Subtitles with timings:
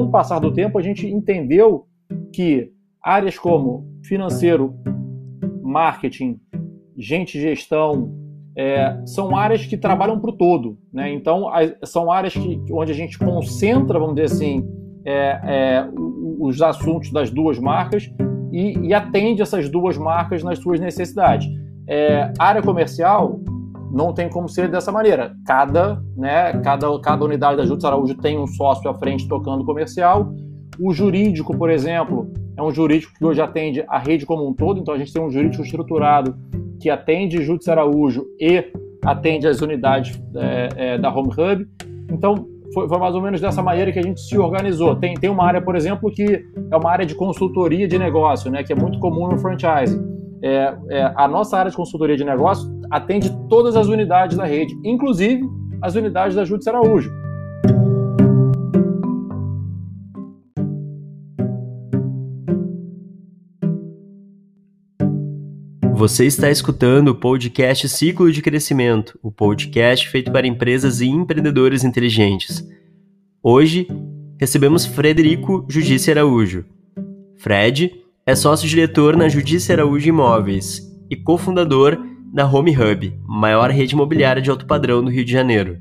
[0.00, 1.86] com o passar do tempo, a gente entendeu
[2.32, 4.74] que áreas como financeiro,
[5.62, 6.40] marketing,
[6.96, 8.12] gente gestão,
[8.56, 10.78] é, são áreas que trabalham para o todo.
[10.92, 11.12] Né?
[11.12, 11.46] Então,
[11.84, 14.66] são áreas que, onde a gente concentra, vamos dizer assim,
[15.04, 15.88] é, é,
[16.38, 18.10] os assuntos das duas marcas
[18.50, 21.46] e, e, atende essas duas marcas nas suas necessidades.
[21.86, 23.39] É, área comercial
[23.90, 25.32] não tem como ser dessa maneira.
[25.46, 30.32] Cada, né, cada, cada unidade da Jutsu Araújo tem um sócio à frente tocando comercial.
[30.78, 34.80] O jurídico, por exemplo, é um jurídico que hoje atende a rede como um todo,
[34.80, 36.34] então a gente tem um jurídico estruturado
[36.80, 38.72] que atende Jutsu Araújo e
[39.04, 41.66] atende as unidades é, é, da Home Hub.
[42.10, 44.94] Então, foi, foi, mais ou menos dessa maneira que a gente se organizou.
[44.96, 48.62] Tem, tem uma área, por exemplo, que é uma área de consultoria de negócio, né,
[48.62, 50.00] que é muito comum no franchising.
[50.42, 54.76] É, é, a nossa área de consultoria de negócio atende todas as unidades da rede,
[54.84, 55.48] inclusive
[55.80, 57.10] as unidades da Jutsu Araújo.
[65.94, 71.84] Você está escutando o podcast Ciclo de Crescimento, o podcast feito para empresas e empreendedores
[71.84, 72.66] inteligentes.
[73.42, 73.86] Hoje,
[74.40, 76.64] recebemos Frederico Judice Araújo.
[77.36, 77.92] Fred
[78.24, 81.98] é sócio-diretor na Judice Araújo Imóveis e cofundador
[82.32, 85.80] da Home Hub, maior rede imobiliária de alto padrão do Rio de Janeiro.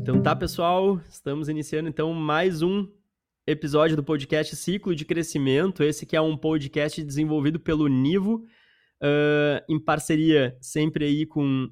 [0.00, 2.88] Então tá, pessoal, estamos iniciando então mais um
[3.46, 5.82] episódio do podcast Ciclo de Crescimento.
[5.82, 8.36] Esse que é um podcast desenvolvido pelo Nivo,
[9.02, 11.70] uh, em parceria sempre aí com uh,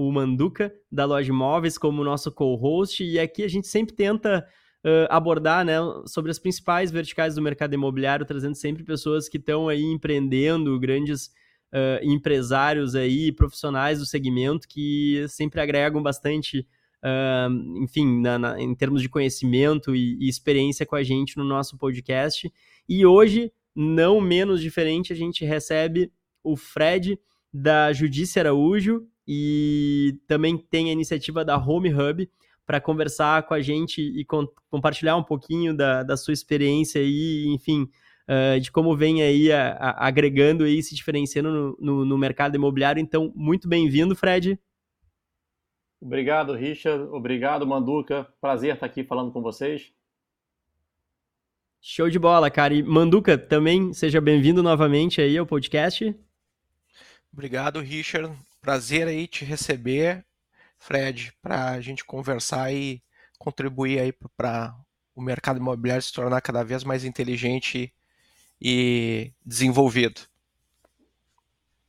[0.00, 3.02] o Manduca, da Loja Imóveis, como nosso co-host.
[3.02, 4.46] E aqui a gente sempre tenta
[4.84, 9.68] uh, abordar né, sobre as principais verticais do mercado imobiliário, trazendo sempre pessoas que estão
[9.68, 11.32] aí empreendendo, grandes
[12.02, 16.66] empresários aí, profissionais do segmento, que sempre agregam bastante
[17.04, 21.44] uh, enfim, na, na, em termos de conhecimento e, e, experiência com a gente no
[21.44, 22.52] nosso podcast.
[22.88, 27.18] E hoje, não menos diferente, a gente recebe o Fred
[27.52, 32.28] da Judice Araújo e também tem a iniciativa da Home Hub
[32.66, 37.46] para conversar com a gente e com, compartilhar um pouquinho da, da sua experiência aí,
[37.48, 37.88] enfim,
[38.28, 42.56] uh, de como vem aí a, a, agregando e se diferenciando no, no, no mercado
[42.56, 43.00] imobiliário.
[43.00, 44.58] Então, muito bem-vindo, Fred.
[46.00, 47.04] Obrigado, Richard.
[47.12, 48.26] Obrigado, Manduca.
[48.40, 49.92] Prazer estar aqui falando com vocês.
[51.80, 52.74] Show de bola, cara.
[52.74, 56.14] E Manduca, também seja bem-vindo novamente aí ao podcast.
[57.32, 58.34] Obrigado, Richard.
[58.60, 60.24] Prazer aí te receber,
[60.78, 63.02] Fred, para a gente conversar e
[63.38, 64.74] contribuir aí para
[65.14, 67.94] o mercado imobiliário se tornar cada vez mais inteligente
[68.60, 70.20] e desenvolvido.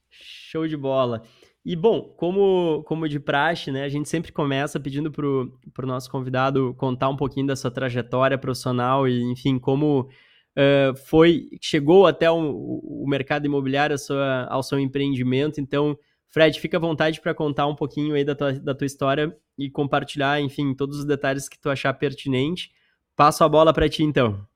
[0.10, 1.24] Show de bola.
[1.64, 6.10] E, bom, como, como de praxe, né, a gente sempre começa pedindo para o nosso
[6.10, 10.10] convidado contar um pouquinho da sua trajetória profissional e, enfim, como
[10.58, 15.62] uh, foi, chegou até o, o mercado imobiliário, sua, ao seu empreendimento.
[15.62, 15.96] Então,
[16.30, 19.70] Fred, fica à vontade para contar um pouquinho aí da tua, da tua história e
[19.70, 22.72] compartilhar, enfim, todos os detalhes que tu achar pertinente.
[23.16, 24.48] Passo a bola para ti, então.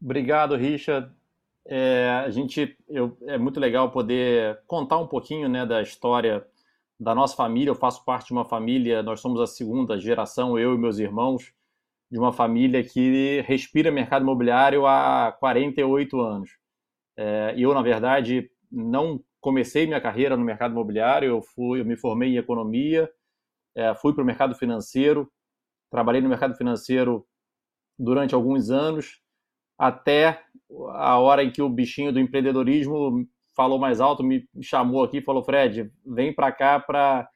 [0.00, 1.10] Obrigado, Richard.
[1.66, 6.46] É, a gente, eu, é muito legal poder contar um pouquinho né, da história
[6.98, 7.70] da nossa família.
[7.70, 11.52] Eu faço parte de uma família, nós somos a segunda geração, eu e meus irmãos,
[12.10, 16.50] de uma família que respira mercado imobiliário há 48 anos.
[17.16, 21.96] É, eu, na verdade, não comecei minha carreira no mercado imobiliário, eu, fui, eu me
[21.96, 23.10] formei em economia,
[23.74, 25.30] é, fui para o mercado financeiro,
[25.90, 27.26] trabalhei no mercado financeiro
[27.98, 29.20] durante alguns anos,
[29.78, 30.42] até
[30.94, 35.42] a hora em que o bichinho do empreendedorismo falou mais alto, me chamou aqui falou:
[35.42, 37.28] Fred, vem para cá para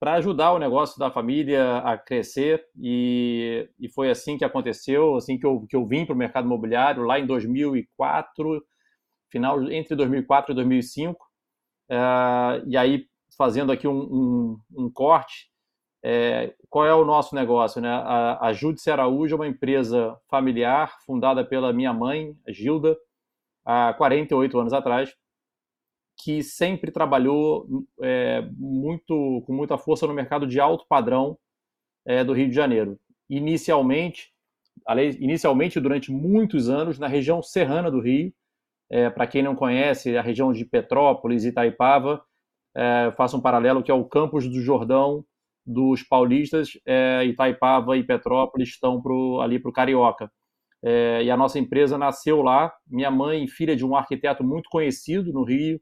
[0.00, 2.64] para ajudar o negócio da família a crescer.
[2.80, 6.46] E, e foi assim que aconteceu, assim que eu, que eu vim para o mercado
[6.46, 8.64] imobiliário lá em 2004,
[9.30, 11.18] final entre 2004 e 2005, uh,
[11.90, 13.06] eh, e aí
[13.36, 15.50] fazendo aqui um, um, um corte,
[16.10, 17.82] é, qual é o nosso negócio?
[17.82, 17.90] Né?
[17.90, 22.96] A, a Júdice Araújo é uma empresa familiar fundada pela minha mãe, Gilda,
[23.62, 25.14] há 48 anos atrás,
[26.16, 31.36] que sempre trabalhou é, muito com muita força no mercado de alto padrão
[32.06, 32.98] é, do Rio de Janeiro.
[33.28, 34.32] Inicialmente,
[35.20, 38.32] inicialmente durante muitos anos na região serrana do Rio.
[38.90, 42.24] É, Para quem não conhece, a região de Petrópolis e Itaipava,
[42.74, 45.22] é, faço um paralelo que é o Campos do Jordão
[45.68, 50.32] dos paulistas, é, Itaipava e Petrópolis estão pro, ali para o Carioca.
[50.82, 52.72] É, e a nossa empresa nasceu lá.
[52.86, 55.78] Minha mãe, filha de um arquiteto muito conhecido no Rio,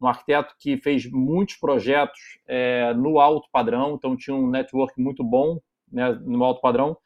[0.00, 5.24] um arquiteto que fez muitos projetos é, no alto padrão, então tinha um network muito
[5.24, 5.58] bom
[5.90, 6.96] né, no alto padrão.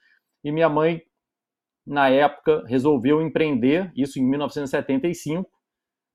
[0.45, 1.01] E minha mãe,
[1.87, 5.49] na época, resolveu empreender, isso em 1975,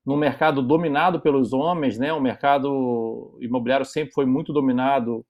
[0.06, 2.12] num mercado dominado pelos homens, né?
[2.12, 5.26] O mercado imobiliário sempre foi muito dominado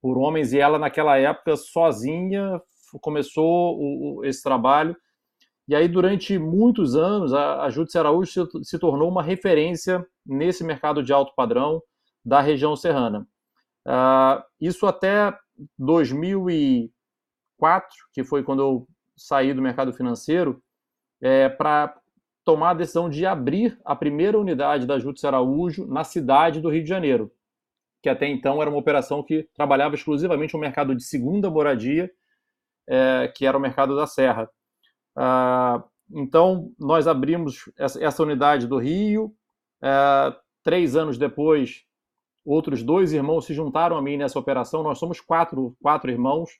[0.00, 2.60] por homens e ela naquela época sozinha
[3.00, 4.96] começou o, esse trabalho.
[5.68, 11.02] E aí durante muitos anos a, a Araújo se, se, tornou uma referência nesse mercado
[11.02, 11.82] de alto padrão
[12.24, 13.26] da região serrana.
[13.86, 15.36] Uh, isso até
[15.78, 20.60] 2004, que foi quando eu saí do mercado financeiro,
[21.20, 21.96] é, para
[22.44, 26.82] tomar a decisão de abrir a primeira unidade da Júdice Araújo na cidade do Rio
[26.82, 27.32] de Janeiro,
[28.02, 32.10] que até então era uma operação que trabalhava exclusivamente no mercado de segunda moradia,
[32.88, 34.48] é, que era o mercado da Serra.
[35.16, 39.34] Ah, então, nós abrimos essa, essa, unidade do Rio.
[39.82, 41.84] É, três anos depois,
[42.44, 44.82] outros dois irmãos se juntaram a mim nessa operação.
[44.82, 46.50] Nós somos quatro, quatro irmãos.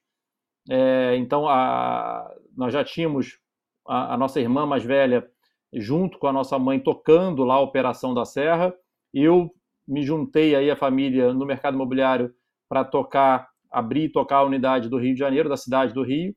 [0.68, 3.38] É, então, a, nós já tínhamos
[3.86, 5.28] a, a nossa irmã mais velha
[5.72, 8.74] junto com a nossa mãe, tocando lá a Operação da Serra.
[9.12, 9.50] Eu
[9.86, 12.34] me juntei aí à família no mercado imobiliário
[12.68, 16.34] para tocar, abrir e tocar a unidade do Rio de Janeiro, da cidade do Rio.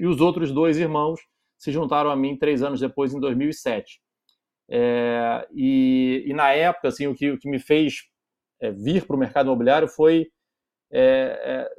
[0.00, 1.20] E os outros dois irmãos
[1.58, 4.00] se juntaram a mim três anos depois, em 2007.
[4.68, 8.08] É, e, e, na época, assim, o que, o que me fez
[8.60, 10.28] é, vir para o mercado imobiliário foi
[10.90, 11.02] é,
[11.44, 11.70] é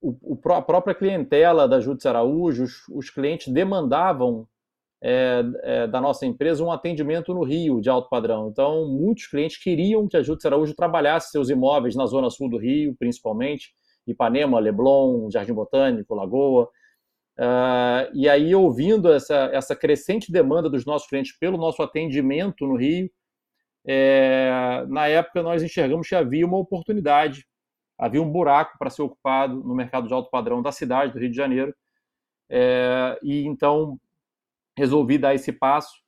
[0.00, 4.46] o, o, a própria clientela da Júdice Araújo, os, os clientes demandavam
[5.06, 8.48] é, é, da nossa empresa um atendimento no Rio de alto padrão.
[8.48, 12.56] Então, muitos clientes queriam que a Júdice Araújo trabalhasse seus imóveis na zona sul do
[12.56, 13.74] Rio, principalmente,
[14.06, 16.70] Ipanema, Leblon, Jardim Botânico, Lagoa.
[17.38, 22.76] Uh, e aí, ouvindo essa, essa crescente demanda dos nossos clientes pelo nosso atendimento no
[22.76, 23.10] Rio,
[23.86, 27.46] é, na época nós enxergamos que havia uma oportunidade,
[27.98, 31.30] havia um buraco para ser ocupado no mercado de alto padrão da cidade do Rio
[31.30, 31.74] de Janeiro.
[32.48, 33.98] É, e então
[34.76, 36.04] resolvi dar esse passo.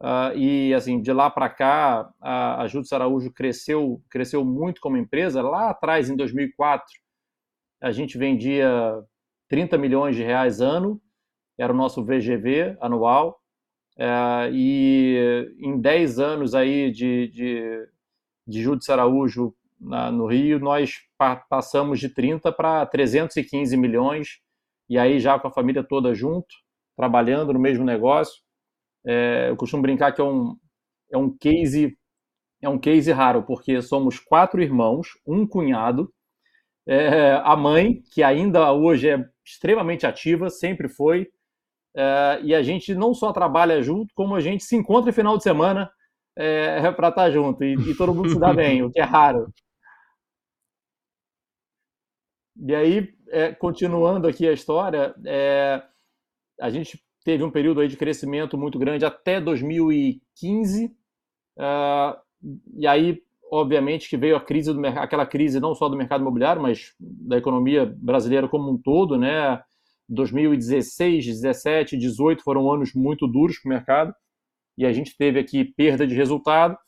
[0.00, 4.96] Uh, e assim de lá para cá a, a Júdice Araújo cresceu cresceu muito como
[4.96, 6.86] empresa lá atrás em 2004
[7.80, 8.70] a gente vendia
[9.48, 11.02] 30 milhões de reais ano
[11.58, 13.40] era o nosso VGV anual
[13.96, 17.88] uh, e em 10 anos aí de, de,
[18.46, 24.38] de Júdice Araújo na, no Rio nós pa passamos de 30 para 315 milhões
[24.88, 26.54] e aí já com a família toda junto
[26.98, 28.42] trabalhando no mesmo negócio.
[29.06, 30.56] É, eu costumo brincar que é um,
[31.12, 31.96] é um case
[32.60, 36.12] é um case raro, porque somos quatro irmãos, um cunhado,
[36.88, 41.28] é, a mãe, que ainda hoje é extremamente ativa, sempre foi,
[41.96, 45.44] é, e a gente não só trabalha junto, como a gente se encontra final de
[45.44, 45.88] semana
[46.36, 49.52] é, para estar junto, e, e, todo mundo se dá bem, o que é raro.
[52.56, 55.80] E aí, é, continuando aqui a história, é,
[56.60, 60.90] a gente teve um período aí de crescimento muito grande até 2015, uh,
[61.58, 62.22] ah,
[62.76, 66.62] e aí, obviamente, que veio a crise do aquela crise não só do mercado imobiliário,
[66.62, 69.60] mas da economia brasileira como um todo, né?
[70.08, 74.14] 2016, 17, 18 foram anos muito duros para o mercado
[74.76, 76.78] e a gente teve aqui perda de resultado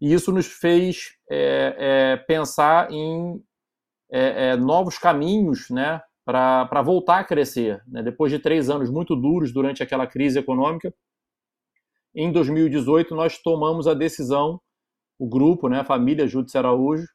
[0.00, 3.42] e isso nos fez é, é, pensar em
[4.10, 6.00] é novos caminhos, né?
[6.24, 7.82] Para voltar a crescer.
[7.86, 8.02] Né?
[8.02, 10.92] Depois de três anos muito duros durante aquela crise econômica,
[12.14, 14.60] em 2018 nós tomamos a decisão,
[15.18, 17.06] o grupo, né, a família Júdice Araújo,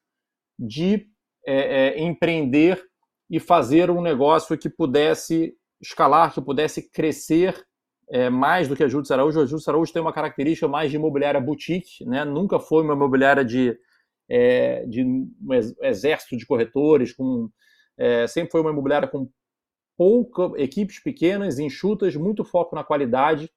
[0.58, 1.08] de
[1.48, 2.82] é, é, empreender
[3.30, 7.56] e fazer um negócio que pudesse escalar, que pudesse crescer
[8.10, 9.39] é, mais do que a Júdice Araújo.
[9.39, 12.25] A Júdice Araújo tem uma característica mais de imobiliária boutique, né?
[12.25, 13.78] nunca foi uma imobiliária de,
[14.30, 15.32] é, de um
[15.82, 17.50] exército de corretores com
[18.00, 19.29] é, sempre foi uma imobiliária com
[19.98, 23.51] pouca, equipes pequenas, enxutas, muito foco na qualidade.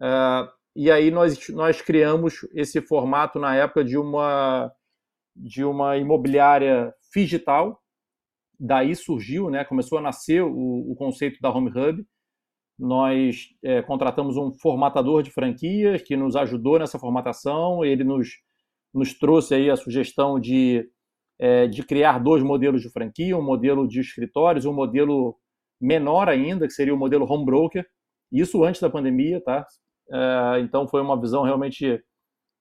[0.00, 4.72] É, e aí nós, nós criamos esse formato na época de uma,
[5.36, 7.82] de uma imobiliária digital.
[8.58, 12.06] Daí surgiu, né, começou a nascer o, o conceito da Home Hub.
[12.78, 17.84] Nós é, contratamos um formatador de franquias que nos ajudou nessa formatação.
[17.84, 18.28] Ele nos,
[18.92, 20.90] nos trouxe aí a sugestão de
[21.38, 25.36] é, de criar dois modelos de franquia, um modelo de escritórios, um modelo
[25.80, 27.86] menor ainda, que seria o modelo home broker,
[28.32, 29.66] isso antes da pandemia, tá?
[30.10, 32.02] É, então foi uma visão realmente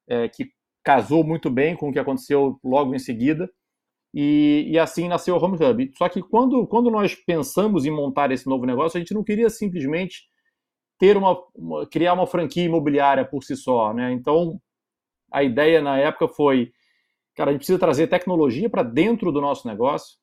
[0.08, 0.50] é, que
[0.84, 3.50] casou muito bem com o que aconteceu logo em seguida,
[4.18, 5.92] e, e, assim nasceu o Home Hub.
[5.98, 9.50] Só que quando, quando nós pensamos em montar esse novo negócio, a gente não queria
[9.50, 10.24] simplesmente
[10.98, 14.14] ter uma, uma criar uma franquia imobiliária por si só, né?
[14.14, 14.58] Então
[15.30, 16.72] a ideia na época foi
[17.36, 20.18] cara, a gente precisa trazer tecnologia para dentro do nosso negócio.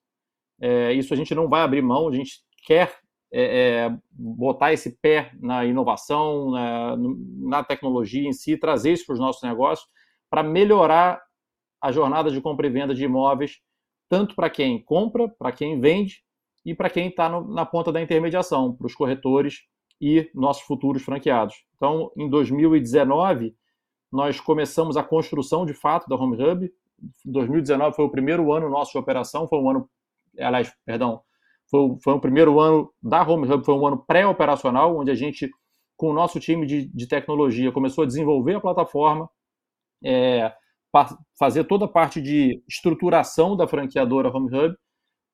[0.60, 2.96] É, isso a gente não vai abrir mão, a gente quer
[3.32, 6.96] é, é, botar esse pé na inovação, na,
[7.38, 9.88] na tecnologia em si, trazer isso para os nossos negócios,
[10.30, 11.20] para melhorar
[11.80, 13.58] a jornada de compra e venda de imóveis,
[14.08, 16.22] tanto para quem compra, para quem vende
[16.64, 19.62] e para quem está na ponta da intermediação, para os corretores
[20.00, 21.64] e nossos futuros franqueados.
[21.76, 23.56] Então, em 2019,
[24.12, 26.72] nós começamos a construção de fato da Home Hub.
[27.24, 29.90] 2019 foi o primeiro ano nosso de operação, foi um ano,
[30.38, 31.22] aliás, perdão,
[31.70, 35.50] foi, foi o primeiro ano da Home Hub, foi um ano pré-operacional, onde a gente,
[35.96, 39.28] com o nosso time de, de tecnologia, começou a desenvolver a plataforma,
[40.04, 40.52] é,
[41.38, 44.76] fazer toda a parte de estruturação da franqueadora Home Hub,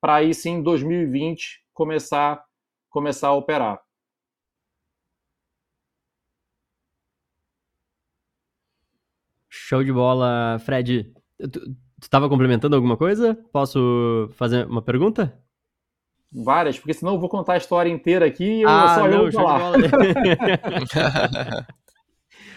[0.01, 2.43] para aí sim, em 2020, começar,
[2.89, 3.81] começar a operar.
[9.49, 11.13] Show de bola, Fred.
[11.38, 13.38] Tu estava complementando alguma coisa?
[13.52, 15.38] Posso fazer uma pergunta?
[16.30, 19.30] Várias, porque senão eu vou contar a história inteira aqui e ah, só não, eu
[19.30, 19.73] vou falar.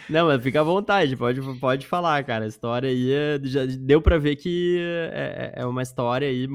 [0.10, 2.46] não, mas fica à vontade, pode, pode falar, cara.
[2.46, 6.48] A história aí é, já deu para ver que é, é, é, uma história aí,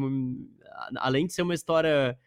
[0.96, 2.18] além de ser uma história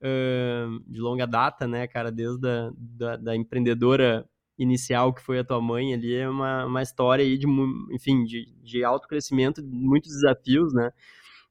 [0.00, 4.26] uh, de longa data, né, cara, desde a da, da empreendedora
[4.58, 7.46] inicial que foi a tua mãe ali é uma, uma história aí de,
[7.90, 10.92] enfim, de, de alto crescimento, muitos desafios, né?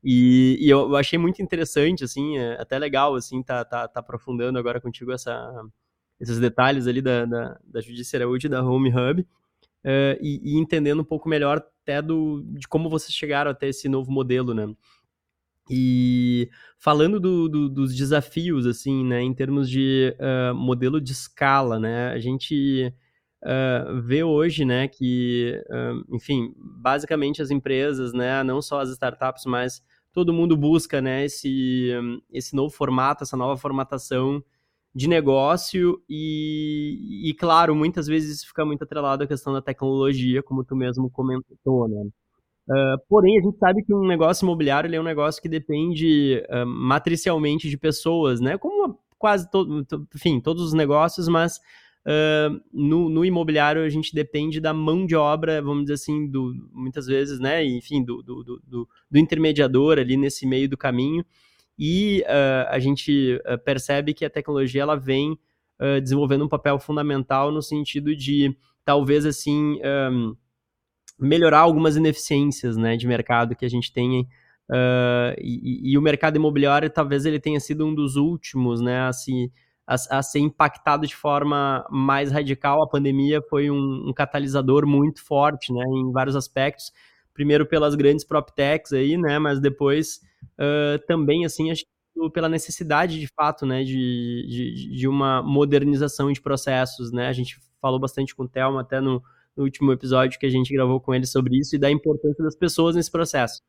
[0.04, 4.60] E, e eu, achei muito interessante, assim, é até legal, assim, tá, tá, tá aprofundando
[4.60, 5.52] agora contigo essa,
[6.20, 9.26] esses detalhes ali da, da, da Judiciária Útil da Home Hub uh,
[10.22, 14.12] e, e, entendendo um pouco melhor até do, de como vocês chegaram até esse novo
[14.12, 14.68] modelo, né?
[15.70, 21.80] E falando do, do, dos desafios, assim, né, em termos de uh, modelo de escala,
[21.80, 22.94] né, a gente
[23.44, 29.46] uh, vê hoje, né, que, uh, enfim, basicamente as empresas, né, não só as startups,
[29.46, 29.82] mas
[30.14, 31.92] todo mundo busca, né, esse,
[32.32, 34.44] esse novo formato, essa nova formatação
[34.96, 40.42] de negócio e, e, claro, muitas vezes isso fica muito atrelado à questão da tecnologia,
[40.42, 42.10] como tu mesmo comentou, né.
[42.70, 46.66] Uh, porém, a gente sabe que um negócio imobiliário é um negócio que depende uh,
[46.66, 48.58] matricialmente de pessoas, né?
[48.58, 51.58] Como quase todo, enfim, todos os negócios, mas
[52.06, 56.54] uh, no, no, imobiliário a gente depende da mão de obra, vamos dizer assim, do,
[56.74, 57.64] muitas vezes, né?
[57.64, 61.26] Enfim, do, do, do, do intermediador ali nesse meio do caminho.
[61.80, 62.24] E
[62.72, 65.38] a gente percebe que a tecnologia ela vem
[66.02, 69.80] desenvolvendo um papel fundamental no sentido de talvez assim.
[69.86, 70.36] Um,
[71.20, 74.22] melhorar algumas ineficiências né, de mercado que a gente tem.
[74.70, 79.14] Uh, e, e, o mercado imobiliário talvez ele tenha sido um dos últimos né, a,
[79.14, 79.52] se,
[79.88, 82.84] a, a ser impactado de forma mais radical.
[82.84, 86.92] A pandemia foi um, um, catalisador muito forte né, em vários aspectos.
[87.34, 90.20] Primeiro pelas grandes proptechs aí, né, mas depois
[90.60, 91.84] uh, também assim acho
[92.34, 93.94] pela necessidade de fato né, de,
[94.50, 97.12] de, de uma modernização de processos.
[97.12, 97.28] Né?
[97.28, 99.22] A gente falou bastante com o Thelma até no,
[99.58, 102.56] no último episódio que a gente gravou com ele sobre isso e da importância das
[102.56, 103.62] pessoas nesse processo.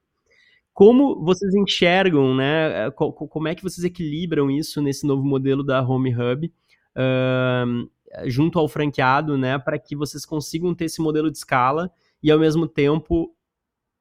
[0.78, 2.90] Como vocês enxergam, né?
[2.92, 7.90] Como é que vocês equilibram isso nesse novo modelo da Home Hub uh,
[8.26, 9.58] junto ao franqueado, né?
[9.58, 11.90] Para que vocês consigam ter esse modelo de escala
[12.22, 13.34] e ao mesmo tempo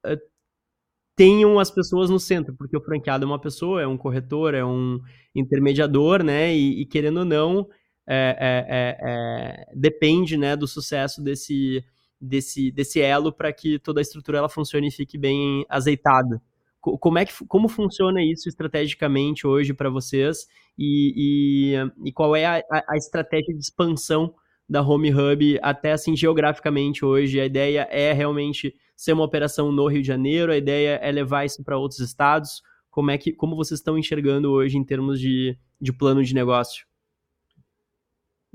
[0.06, 0.22] uh,
[1.16, 4.64] tenham as pessoas no centro, porque o franqueado é uma pessoa, é um corretor, é
[4.64, 5.02] um
[5.34, 6.56] intermediador, né?
[6.56, 7.68] E, e querendo ou não,
[8.08, 11.84] é, é, é, é, depende né, do sucesso desse,
[12.20, 16.42] desse, desse elo para que toda a estrutura ela funcione e fique bem azeitada.
[16.80, 20.48] Como, é que, como funciona isso estrategicamente hoje para vocês
[20.78, 24.34] e, e, e, qual é a, a, estratégia de expansão
[24.70, 27.42] da Home Hub até assim geograficamente hoje?
[27.42, 31.44] A ideia é realmente ser uma operação no Rio de Janeiro, a ideia é levar
[31.44, 32.62] isso para outros estados.
[32.90, 36.86] Como é que como vocês estão enxergando hoje em termos de, de plano de negócio?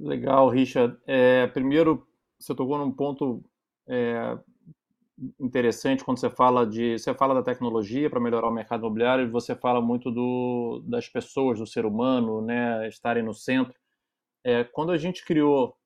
[0.02, 0.98] Legal, Richard.
[1.06, 2.04] É, primeiro,
[2.36, 3.40] você tocou num ponto
[3.88, 4.36] é,
[5.38, 9.30] interessante quando você fala de você fala da tecnologia para melhorar o mercado imobiliário e
[9.30, 13.74] você fala muito do, das pessoas, do ser humano, né, estarem no centro.
[14.44, 15.76] É, quando a gente criou,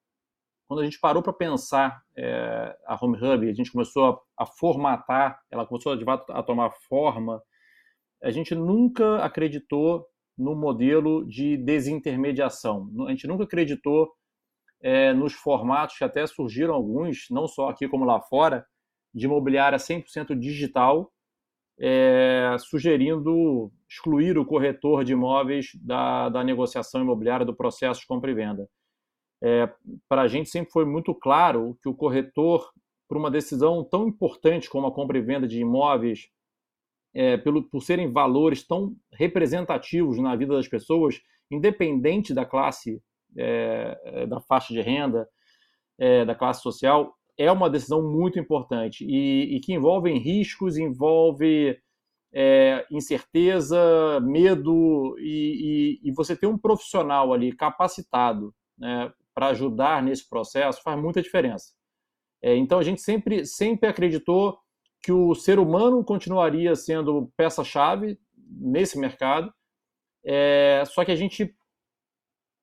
[0.67, 4.07] quando a gente parou para pensar é, a Home Hub, a gente começou
[4.39, 7.43] a, a formatar, ela começou de fato a tomar forma.
[8.23, 10.07] A gente nunca acreditou
[10.37, 12.91] no modelo de desintermediação.
[13.07, 14.13] A gente nunca acreditou
[14.81, 18.67] é, nos formatos que até surgiram alguns, não só aqui como lá fora,
[19.15, 21.11] de imobiliária 100% digital,
[21.79, 28.31] é, sugerindo excluir o corretor de imóveis da, da negociação imobiliária, do processo de compra
[28.31, 28.69] e venda.
[29.43, 29.71] É,
[30.09, 32.71] Para a gente sempre foi muito claro que o corretor,
[33.09, 36.29] por uma decisão tão importante como a compra e venda de imóveis
[37.17, 41.19] é, pelo, por serem valores tão representativos na vida das pessoas,
[41.51, 43.03] independente da classe,
[43.35, 45.27] é, é, da faixa de renda,
[45.99, 51.79] é, da classe social, é uma decisão muito importante e, e que envolve riscos, envolve
[52.35, 60.03] é, incerteza, medo e, e, e, você ter um profissional ali capacitado né, para ajudar
[60.03, 61.73] nesse processo faz muita diferença.
[62.43, 64.59] É, então a gente sempre, sempre acreditou
[65.07, 69.55] que o ser humano continuaria sendo peça-chave nesse mercado,
[70.25, 71.55] é, só que a gente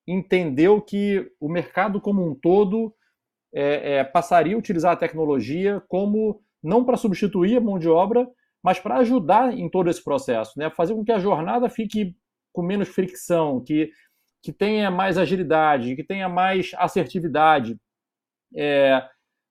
[0.06, 2.94] entendeu que o mercado como um todo
[3.50, 8.28] é, é, passaria a utilizar a tecnologia como não para substituir a mão de obra,
[8.62, 10.68] mas para ajudar em todo esse processo, né?
[10.68, 12.14] fazer com que a jornada fique
[12.52, 13.90] com menos fricção, que,
[14.42, 17.80] que tenha mais agilidade, que tenha mais assertividade.
[18.54, 19.02] É,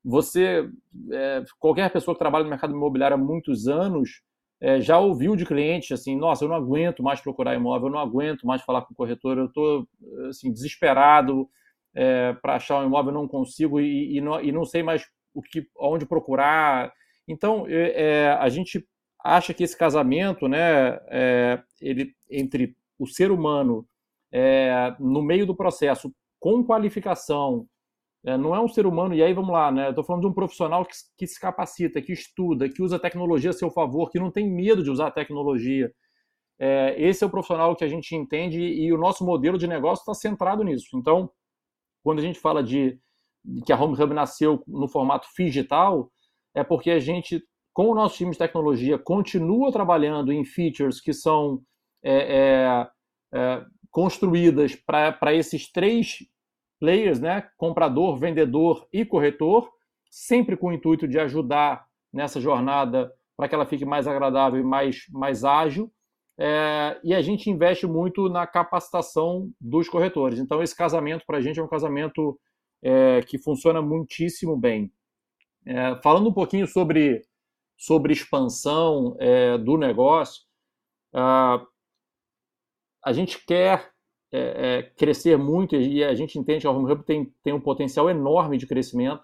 [0.03, 0.69] você,
[1.11, 4.21] é, qualquer pessoa que trabalha no mercado imobiliário há muitos anos,
[4.59, 7.99] é, já ouviu de cliente assim, nossa, eu não aguento mais procurar imóvel, eu não
[7.99, 9.87] aguento mais falar com o corretor, eu estou
[10.29, 11.49] assim, desesperado,
[11.93, 15.41] é, para achar um imóvel, não consigo e, e, não, e, não, sei mais o
[15.41, 16.91] que, onde procurar.
[17.27, 18.85] Então, é, é, a gente
[19.23, 23.87] acha que esse casamento, né, é, ele, entre o ser humano
[24.99, 27.67] no meio do processo, com qualificação,
[28.25, 29.89] é, não é um ser humano, e aí vamos lá, né?
[29.89, 33.49] Estou falando de um profissional que, que, se capacita, que estuda, que usa a tecnologia
[33.49, 35.91] a seu favor, que não tem medo de usar a tecnologia.
[36.57, 40.03] É, esse é o profissional que a gente entende e, o nosso modelo de negócio
[40.03, 40.95] está centrado nisso.
[40.95, 41.29] Então,
[42.01, 42.97] quando a gente fala de,
[43.43, 46.09] de que a Home Hub nasceu no formato digital,
[46.55, 51.11] é porque a gente, com o nosso time de tecnologia, continua trabalhando em features que
[51.11, 51.61] são
[52.01, 52.87] é, é,
[53.33, 56.19] é, construídas para esses três
[56.83, 57.47] players, né?
[57.55, 59.71] comprador, vendedor e corretor,
[60.11, 64.63] sempre com o intuito de ajudar nessa jornada para que ela fique mais agradável e
[64.65, 65.89] mais, mais ágil.
[66.37, 70.39] É, e a gente investe muito na capacitação dos corretores.
[70.39, 72.37] Então, esse casamento para a gente é um casamento
[72.83, 74.91] é, que funciona muitíssimo bem.
[75.65, 77.21] É, falando um pouquinho sobre,
[77.77, 80.43] sobre expansão é, do negócio,
[81.13, 81.63] a
[83.13, 83.92] gente quer
[84.33, 87.61] é, é, crescer muito e a gente entende que a Home Hub tem, tem um
[87.61, 89.23] potencial enorme de crescimento,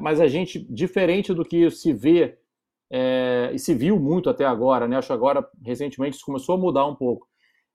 [0.00, 2.38] mas a gente, diferente do que se vê
[2.90, 4.96] é, e se viu muito até agora, né?
[4.96, 7.26] Acho agora, recentemente, isso começou a mudar um pouco.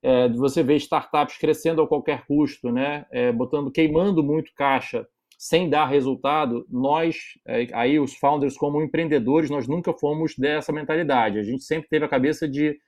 [0.02, 3.06] É, você vê startups crescendo a qualquer custo, né?
[3.10, 5.06] É, botando, queimando muito caixa
[5.38, 6.66] sem dar resultado.
[6.68, 7.16] Nós,
[7.46, 11.38] é, aí os founders como empreendedores, nós nunca fomos dessa mentalidade.
[11.38, 12.78] A gente sempre teve a cabeça de,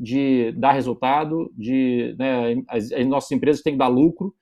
[0.00, 4.34] de dar resultado, de né, as, as nossas empresas têm que dar lucro.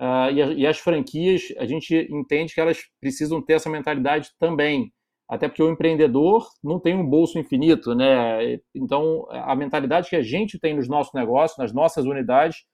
[0.00, 4.92] Uh, e, e as franquias, a gente entende que elas precisam ter essa mentalidade também
[5.32, 8.60] até porque o empreendedor não tem um bolso infinito, né?
[8.74, 12.66] Então, a mentalidade que a gente tem nos nossos negócios, nas nossas unidades,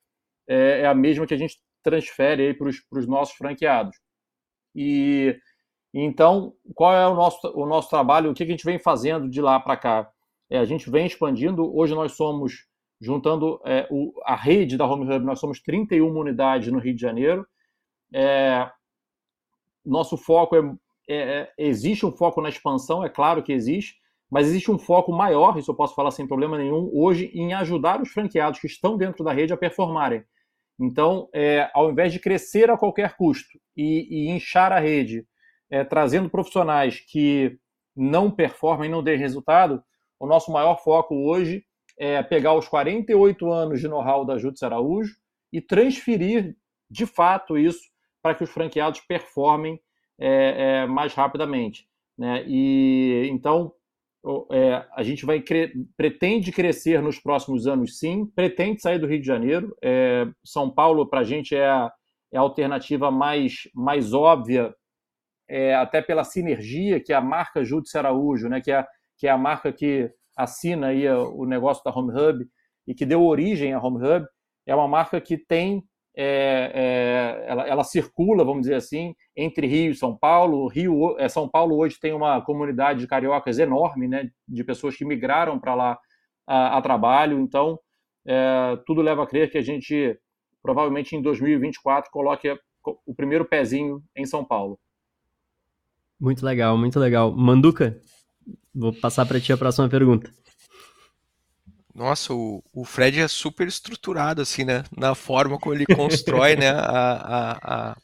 [0.48, 3.96] é, é a mesma que a gente transfere para os nossos franqueados.
[4.74, 5.38] E
[5.94, 8.30] então, qual é o nosso, o nosso trabalho?
[8.30, 10.10] O que a gente vem fazendo de lá para cá?
[10.50, 11.74] É, a gente vem expandindo.
[11.76, 12.66] Hoje nós somos,
[13.00, 17.00] juntando é, o, a rede da Home Hub, nós somos 31 unidades no Rio de
[17.00, 17.46] Janeiro.
[18.12, 18.70] É,
[19.84, 20.62] nosso foco é
[21.08, 23.96] é, é, existe um foco na expansão, é claro que existe,
[24.30, 28.02] mas existe um foco maior, isso eu posso falar sem problema nenhum, hoje, em ajudar
[28.02, 30.22] os franqueados que estão dentro da rede a performarem.
[30.78, 35.26] Então, é, ao invés de crescer a qualquer custo e, e inchar a rede,
[35.90, 37.58] trazendo profissionais que
[37.94, 39.82] não performem, não dêem resultado,
[40.20, 41.64] o nosso maior foco hoje
[41.98, 45.16] é pegar os 48 anos de know-how da Jutsu Araújo
[45.52, 46.56] e transferir,
[46.90, 47.80] de fato, isso
[48.22, 49.80] para que os franqueados performem
[50.18, 51.88] é, é, mais rapidamente.
[52.16, 52.44] Né?
[52.46, 53.72] E então
[54.50, 58.26] é, a gente vai cre pretende crescer nos próximos anos, sim.
[58.26, 59.76] Pretende sair do Rio de Janeiro.
[59.82, 61.92] É, São Paulo para a gente é a,
[62.32, 64.74] é a, alternativa mais mais óbvia,
[65.48, 68.60] é, até pela sinergia que a marca Júdice Araújo, né?
[68.60, 68.86] Que é
[69.18, 72.46] que é a marca que assina aí o negócio da Home Hub
[72.86, 74.26] e que deu origem à Home Hub,
[74.64, 75.82] é uma marca que tem
[76.20, 80.66] é, é, ela, ela, circula, vamos dizer assim, entre Rio e São Paulo.
[80.66, 85.04] Rio, é, São Paulo hoje tem uma comunidade de cariocas enorme, né, de pessoas que
[85.04, 85.98] migraram para lá
[86.44, 87.38] a, a, trabalho.
[87.38, 87.78] Então,
[88.84, 90.18] tudo leva a crer que a gente
[90.60, 92.52] provavelmente em 2024 coloque
[93.06, 94.78] o primeiro pezinho em São Paulo.
[96.20, 97.34] Muito legal, muito legal.
[97.34, 97.96] Manduca,
[98.78, 100.30] vou passar para ti a próxima pergunta.
[101.94, 104.84] Nossa, o, o Fred é super estruturado, assim, né?
[104.96, 106.70] Na forma como ele constrói, né?
[106.78, 107.96] A, a,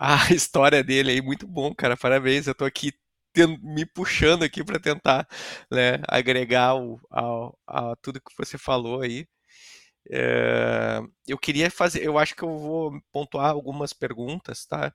[0.00, 1.20] a, a história dele aí.
[1.20, 1.96] Muito bom, cara.
[1.96, 2.46] Parabéns.
[2.46, 2.92] Eu tô aqui
[3.62, 5.28] me puxando aqui para tentar
[5.70, 9.26] né, agregar o, a, a, tudo que você falou aí.
[10.10, 14.92] É, eu queria fazer, eu acho que eu vou pontuar algumas perguntas, tá?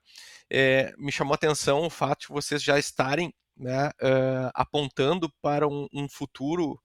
[0.50, 5.68] É, me chamou a atenção o fato de vocês já estarem né, uh, apontando para
[5.68, 6.80] um, um, futuro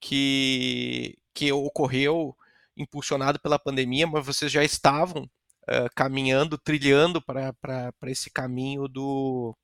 [0.00, 2.36] que, que ocorreu
[2.76, 5.28] impulsionado pela pandemia, mas vocês já estavam
[5.94, 9.56] caminhando, trilhando para esse caminho do,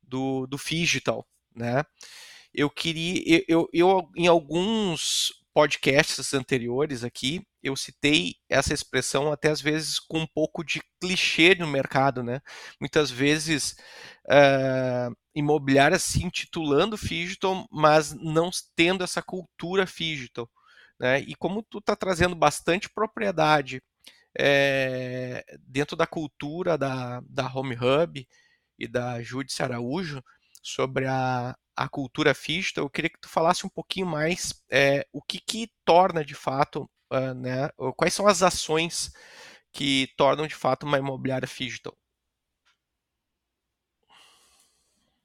[0.00, 1.82] do, do digital, né?
[2.52, 9.60] Eu queria, eu, eu, em alguns podcasts anteriores aqui, eu citei essa expressão até às
[9.60, 12.40] vezes com um pouco de clichê no mercado, né?
[12.80, 13.76] Muitas vezes
[14.26, 20.50] uh, imobiliárias se intitulando digital, mas não tendo essa cultura digital,
[20.98, 21.20] né?
[21.20, 23.80] E como tu está trazendo bastante propriedade
[24.36, 28.26] é, dentro da cultura da, da Home Hub
[28.76, 30.20] e da Júdice Araújo
[30.60, 35.20] sobre a, a cultura fista, eu queria que tu falasse um pouquinho mais é, o
[35.20, 39.12] que, que torna de fato, uh, né, quais são as ações
[39.72, 41.96] que tornam de fato uma imobiliária digital.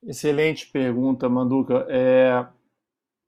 [0.01, 1.85] Excelente pergunta, Manduca.
[1.89, 2.47] É,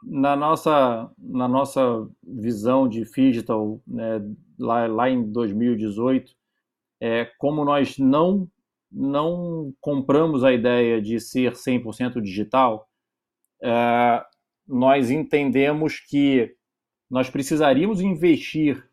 [0.03, 4.21] na, nossa, na nossa visão de digital, né,
[4.57, 6.33] lá, lá em 2018,
[6.99, 8.49] é, como nós não
[8.93, 12.89] não compramos a ideia de ser 100% digital,
[13.63, 14.23] é,
[14.67, 16.55] nós entendemos que
[17.09, 18.87] nós precisaríamos investir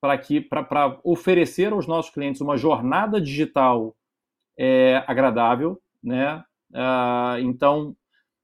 [0.00, 3.96] para que para oferecer aos nossos clientes uma jornada digital
[4.58, 6.44] é, agradável, né?
[6.74, 7.96] É, então,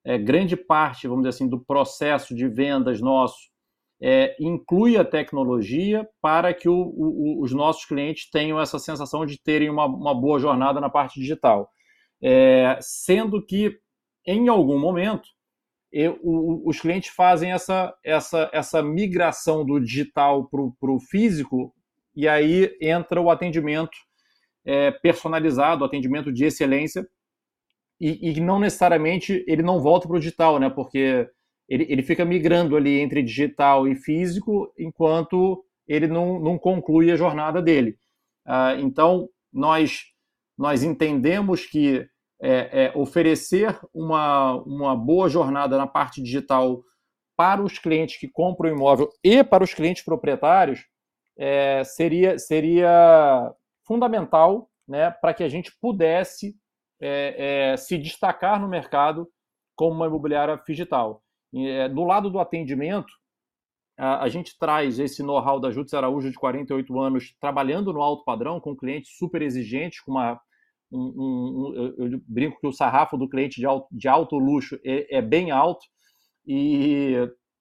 [0.04, 3.48] é, grande parte, vamos dizer assim, do processo de vendas nosso
[4.00, 9.40] é, inclui a tecnologia para que o, o, os nossos clientes tenham essa sensação de
[9.40, 11.68] terem uma, uma boa jornada na parte digital.
[12.22, 13.78] É, sendo que,
[14.26, 15.28] em algum momento,
[15.92, 21.74] eu, o, os clientes fazem essa, essa, essa migração do digital para o físico,
[22.14, 23.96] e aí entra o atendimento
[24.64, 27.06] é, personalizado, atendimento de excelência,
[28.00, 30.70] e, e não necessariamente ele não volta para o digital, né?
[30.70, 31.28] Porque
[31.68, 37.16] ele, ele fica migrando ali entre digital e físico, enquanto ele não, não conclui a
[37.16, 37.98] jornada dele.
[38.46, 40.04] Ah, então, nós,
[40.56, 42.06] nós entendemos que
[42.40, 46.82] é, é, oferecer uma, uma boa jornada na parte digital
[47.36, 50.84] para os clientes que compram o imóvel e para os clientes proprietários
[51.36, 53.52] é, seria, seria
[53.86, 56.56] fundamental né, para que a gente pudesse
[57.00, 59.28] é, é, se destacar no mercado
[59.76, 61.22] como uma imobiliária digital.
[61.54, 63.12] É, do lado do atendimento,
[63.96, 68.24] a, a gente traz esse know-how da Júdice Araújo, de 48 anos, trabalhando no alto
[68.24, 70.40] padrão, com clientes super exigentes, com uma.
[70.90, 74.78] Um, um, um, eu brinco que o sarrafo do cliente de alto, de alto luxo
[74.84, 75.84] é, é bem alto,
[76.46, 77.14] e,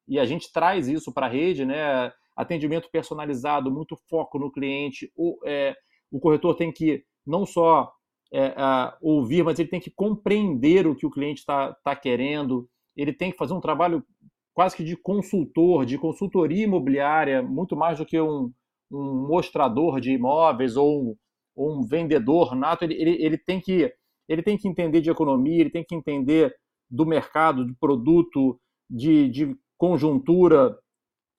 [0.07, 2.11] e a gente traz isso para a rede, né?
[2.35, 5.11] Atendimento personalizado, muito foco no cliente.
[5.15, 5.75] O, é,
[6.11, 7.91] o corretor tem que não só
[8.33, 8.53] é,
[9.01, 13.31] ouvir, mas ele tem que compreender o que o cliente está tá querendo, ele tem
[13.31, 14.03] que fazer um trabalho
[14.53, 18.51] quase que de consultor, de consultoria imobiliária, muito mais do que um,
[18.91, 21.15] um mostrador de imóveis ou um,
[21.57, 22.83] ou um vendedor nato.
[22.83, 23.91] Ele, ele, ele, tem que,
[24.29, 26.55] ele tem que entender de economia, ele tem que entender
[26.89, 30.77] do mercado, do produto, de, de conjuntura,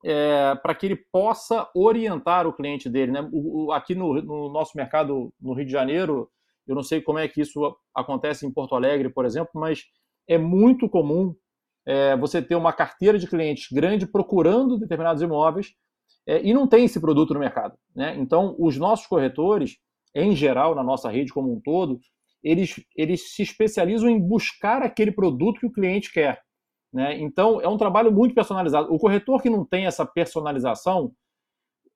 [0.05, 3.11] é, para que ele possa orientar o cliente dele.
[3.11, 3.27] Né?
[3.31, 6.29] O, o, aqui no, no, nosso mercado no Rio de Janeiro,
[6.67, 9.85] eu não sei como é que isso acontece em Porto Alegre, por exemplo, mas
[10.27, 11.33] é muito comum
[11.85, 15.73] é, você ter uma carteira de clientes grande procurando determinados imóveis
[16.27, 17.75] é, e não tem esse produto no mercado.
[17.95, 18.15] Né?
[18.17, 19.77] Então, os nossos corretores,
[20.15, 21.99] em geral, na nossa rede como um todo,
[22.43, 26.41] eles, eles se especializam em buscar aquele produto que o cliente quer.
[26.93, 27.19] Né?
[27.19, 28.91] Então, é um trabalho muito personalizado.
[28.93, 31.11] O corretor que não tem essa personalização,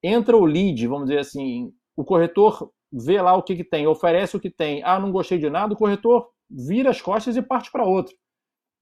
[0.02, 4.38] entra o lead, vamos dizer assim, o corretor vê lá o que, que tem, oferece
[4.38, 4.84] o que tem.
[4.84, 8.14] Ah, não gostei de nada, o corretor vira as costas e parte para outro.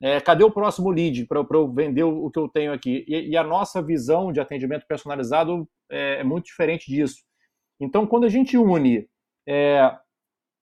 [0.04, 3.06] É, cadê o próximo lead para eu vender o, que eu tenho aqui?
[3.08, 7.18] E, e, a nossa visão de atendimento personalizado é, é, muito diferente disso.
[7.80, 9.08] Então, quando a gente une
[9.48, 9.96] é,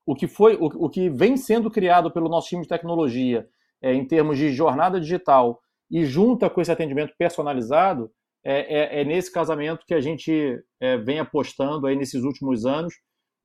[0.05, 3.47] o que foi, o, o, que vem sendo criado pelo nosso time de tecnologia
[3.81, 8.11] é, em termos de jornada digital e junta com esse atendimento personalizado,
[8.43, 10.63] é, é, é nesse casamento que a gente
[11.03, 12.93] vem apostando aí nesses últimos anos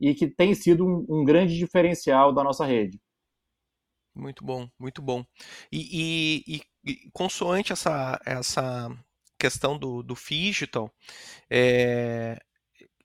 [0.01, 3.01] e que tem sido um, um grande diferencial da nossa rede.
[4.15, 5.25] Muito bom, muito bom.
[5.73, 8.89] E, e, e consoante essa, essa
[9.39, 10.91] questão do, do digital,
[11.51, 12.39] é,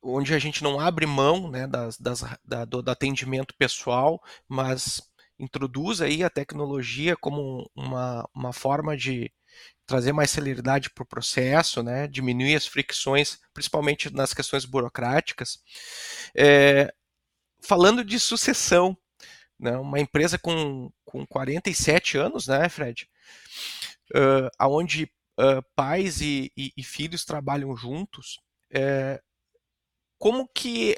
[0.02, 5.02] onde a gente não abre mão né, das, das, da, do, do, atendimento pessoal, mas
[5.38, 9.32] introduz aí a tecnologia como uma, uma forma de
[9.86, 15.60] trazer mais celeridade para o processo, né, diminuir as fricções, principalmente nas questões burocráticas.
[16.38, 16.94] É,
[17.62, 18.98] falando de sucessão,
[19.60, 23.10] né, uma empresa com, com 47 anos, né, Fred,
[24.16, 25.06] uh, onde
[25.40, 28.40] uh, pais e, e, e, filhos trabalham juntos,
[28.72, 29.22] é,
[30.20, 30.98] como que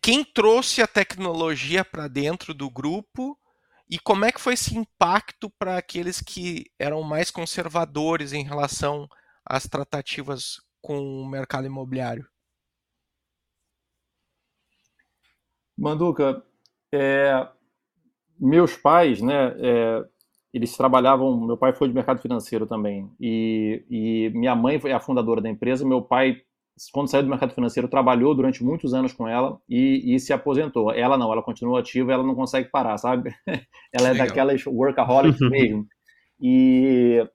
[0.00, 3.36] quem trouxe a tecnologia para dentro do grupo
[3.90, 9.08] e como é que foi esse impacto para aqueles que eram mais conservadores em relação
[9.44, 12.26] às tratativas com o mercado imobiliário?
[15.76, 16.42] Manduca,
[16.92, 17.48] é,
[18.38, 20.04] meus pais, né, é,
[20.52, 21.38] eles trabalhavam.
[21.38, 25.50] Meu pai foi de mercado financeiro também e, e minha mãe foi a fundadora da
[25.50, 25.86] empresa.
[25.86, 26.45] Meu pai
[26.92, 30.92] quando saiu do mercado financeiro, trabalhou durante muitos anos com ela e, e, se aposentou.
[30.92, 33.34] Ela não, ela continua ativa, ela não consegue parar, sabe?
[33.92, 34.26] ela é Legal.
[34.26, 35.86] daquelas workaholics mesmo.
[36.40, 37.26] E,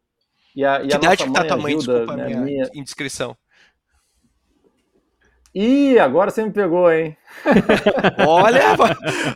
[0.55, 2.69] e a, e que a idade que tá tua mãe, ajuda, desculpa né, a minha,
[2.75, 3.35] indiscrição.
[5.53, 7.17] Ih, agora você me pegou, hein?
[8.25, 8.61] Olha,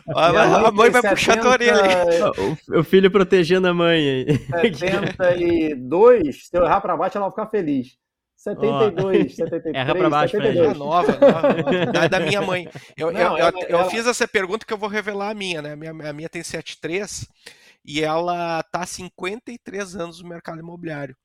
[0.06, 2.32] a mãe vai 70, puxar a orelha.
[2.70, 4.24] O, o filho protegendo a mãe.
[4.62, 7.98] 72, se eu errar para baixo, ela vai ficar feliz.
[8.54, 9.36] 72, oh.
[9.36, 10.70] 73, Erra pra baixo, 72.
[10.70, 12.68] É nova, nova, Da, da, minha mãe.
[12.96, 13.90] Eu, Não, eu, ela, eu, ela...
[13.90, 15.72] fiz essa pergunta que eu vou revelar a minha, né?
[15.72, 17.26] A minha, a minha tem 73
[17.84, 21.16] e ela tá há 53 anos no mercado imobiliário.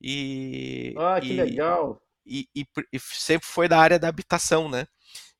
[0.00, 2.00] E, ah, que e, legal!
[2.24, 4.86] E, e, e, sempre foi da área da habitação, né?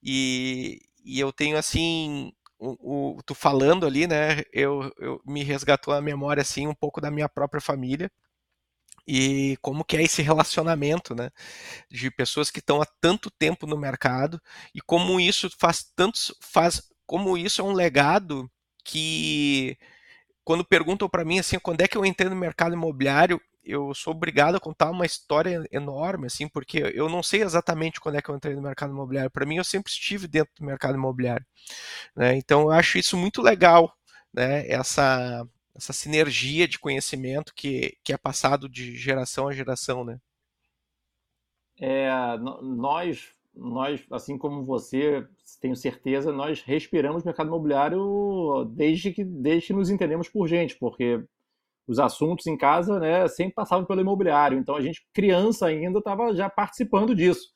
[0.02, 4.42] E, e eu tenho assim, o, o, tu falando ali, né?
[4.52, 8.10] Eu, eu me resgatou a memória assim um pouco da minha própria família
[9.08, 11.30] e como que é esse relacionamento, né,
[11.90, 14.40] de pessoas que estão há tanto tempo no mercado
[14.74, 18.50] e como isso faz tantos faz como isso é um legado
[18.84, 19.78] que
[20.44, 24.14] quando perguntam para mim assim, quando é que eu entrei no mercado imobiliário, eu sou
[24.14, 28.30] obrigado a contar uma história enorme, assim, porque eu não sei exatamente quando é que
[28.30, 29.30] eu entrei no mercado imobiliário.
[29.30, 31.44] Para mim, eu sempre estive dentro do mercado imobiliário.
[32.16, 32.36] Né?
[32.36, 33.92] Então, eu acho isso muito legal,
[34.32, 34.66] né?
[34.68, 35.46] Essa,
[35.78, 40.18] essa sinergia de conhecimento que, que é passado de geração a geração, né?
[41.80, 45.24] É, nós, nós, assim como você,
[45.60, 51.24] tenho certeza, nós respiramos mercado imobiliário desde que, desde que nos entendemos por gente, porque
[51.86, 54.58] os assuntos em casa né, sempre passavam pelo imobiliário.
[54.58, 57.52] Então a gente, criança ainda, estava já participando disso.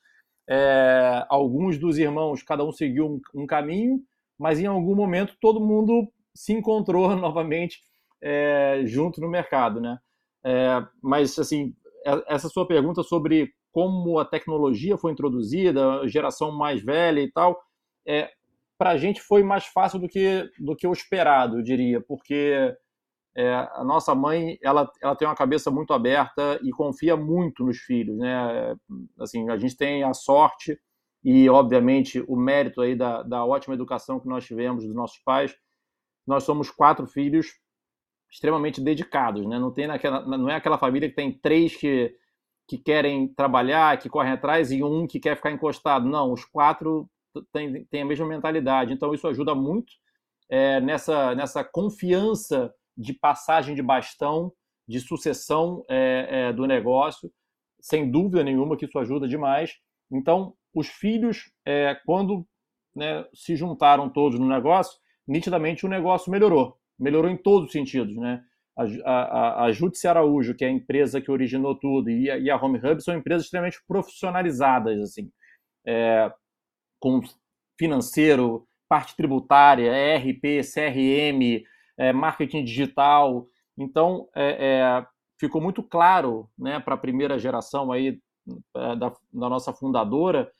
[0.49, 4.01] É, alguns dos irmãos, cada um seguiu um, um, caminho,
[4.39, 7.81] mas em algum momento todo mundo se encontrou novamente
[8.23, 9.99] é, junto no mercado, né?
[10.45, 11.75] É, mas, assim,
[12.07, 17.61] é, essa sua pergunta sobre como a tecnologia foi introduzida, geração mais velha e tal,
[18.07, 18.31] é,
[18.79, 22.75] para a gente foi mais fácil do que, do que o esperado, eu diria, porque
[23.35, 27.79] é, a nossa mãe ela, ela tem uma cabeça muito aberta e confia muito nos
[27.79, 28.77] filhos, né?
[29.19, 30.79] Assim, a gente tem a sorte
[31.25, 35.57] e, obviamente, o mérito aí da, da ótima educação que nós tivemos dos nossos pais.
[36.27, 37.62] Nós somos quatro filhos
[38.33, 39.59] extremamente dedicados, né?
[39.59, 42.17] Não tem naquela, não é aquela família que tem três que,
[42.67, 46.09] que querem trabalhar, que correm atrás e um que quer ficar encostado.
[46.09, 47.09] Não, os quatro
[47.53, 48.95] têm, têm a mesma mentalidade.
[48.95, 49.93] Então isso ajuda muito
[50.49, 54.51] é, nessa nessa confiança de passagem de bastão,
[54.89, 57.31] de sucessão é, é, do negócio.
[57.83, 59.75] Sem dúvida nenhuma que isso ajuda demais.
[60.11, 62.47] Então os filhos, é, quando
[62.97, 68.17] né, se juntaram todos no negócio, nitidamente o negócio melhorou melhorou em todos os sentidos,
[68.17, 68.43] né?
[68.77, 72.51] A, a, a Júdice Araújo, que é a empresa que originou tudo, e a, e
[72.51, 75.31] a Home Hub são empresas extremamente profissionalizadas, assim,
[75.87, 76.33] é,
[76.99, 77.21] com
[77.79, 81.65] financeiro, parte tributária, ERP, CRM,
[81.99, 83.47] é, marketing digital.
[83.77, 85.07] Então, é, é,
[85.39, 88.21] ficou muito claro né, para a primeira geração aí
[88.77, 90.51] é, da, da nossa fundadora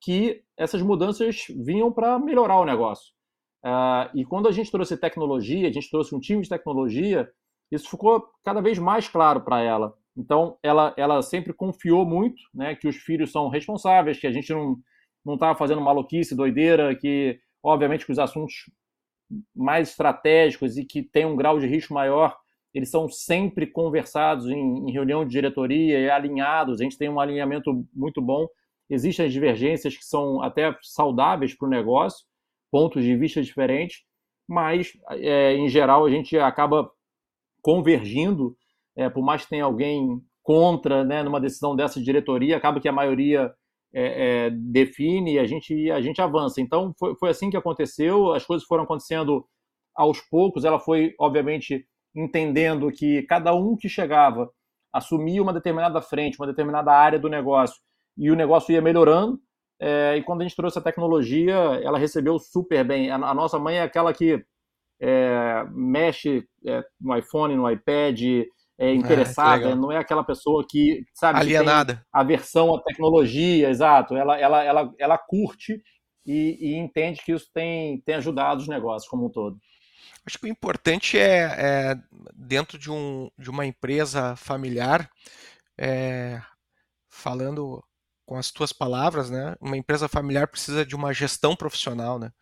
[0.00, 3.12] que essas mudanças vinham para melhorar o negócio.
[3.64, 7.30] Uh, e quando a gente trouxe tecnologia, a gente trouxe um time de tecnologia,
[7.70, 9.94] isso ficou cada vez mais claro para ela.
[10.16, 14.52] Então, ela, ela sempre confiou muito né, que os filhos são responsáveis, que a gente
[14.52, 18.54] não estava fazendo maluquice, doideira, que, obviamente, que os assuntos
[19.54, 22.36] mais estratégicos e que têm um grau de risco maior,
[22.74, 26.80] eles são sempre conversados em, em reunião de diretoria e alinhados.
[26.80, 28.46] A gente tem um alinhamento muito bom.
[28.88, 32.26] Existem as divergências que são até saudáveis para o negócio,
[32.70, 34.02] pontos de vista diferentes,
[34.48, 36.90] mas, é, em geral, a gente acaba
[37.62, 38.56] convergindo,
[38.96, 42.92] é, por mais que tenha alguém contra, né, numa decisão dessa diretoria, acaba que a
[42.92, 43.52] maioria
[43.92, 46.60] é, é, define e a gente, a gente avança.
[46.60, 49.46] Então, foi, foi assim que aconteceu, as coisas foram acontecendo
[49.94, 54.50] aos poucos, ela foi, obviamente, entendendo que cada um que chegava
[54.92, 57.80] assumia uma determinada frente, uma determinada área do negócio,
[58.16, 59.38] e o negócio ia melhorando.
[59.80, 63.10] É, e quando a gente trouxe a tecnologia, ela recebeu super bem.
[63.10, 64.44] A, a nossa mãe é aquela que
[65.00, 68.20] é, mexe é, no iPhone, no iPad,
[68.78, 72.04] é ah, interessada, não é aquela pessoa que, sabe, alienada.
[72.12, 74.14] a versão à tecnologia, exato.
[74.14, 75.82] Ela, ela, ela, ela curte
[76.26, 79.58] e, e, entende que isso tem, tem ajudado os negócios como um todo.
[80.26, 81.98] Acho que o importante é, é
[82.34, 85.10] dentro de, um, de uma empresa familiar,
[85.78, 86.40] é,
[87.08, 87.82] falando
[88.30, 89.56] com as tuas palavras, né?
[89.60, 92.32] Uma empresa familiar precisa de uma gestão profissional, né?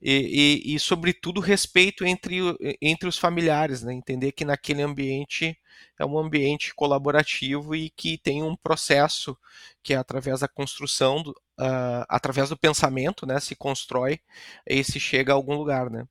[0.00, 2.36] E, e, e, sobretudo respeito entre,
[2.80, 3.92] entre os familiares, né?
[3.92, 5.58] Entender que naquele ambiente
[5.98, 9.36] é um ambiente colaborativo e que tem um processo
[9.82, 13.40] que é através da construção, do, uh, através do pensamento, né?
[13.40, 14.20] Se constrói
[14.64, 16.06] e se chega a algum lugar, né?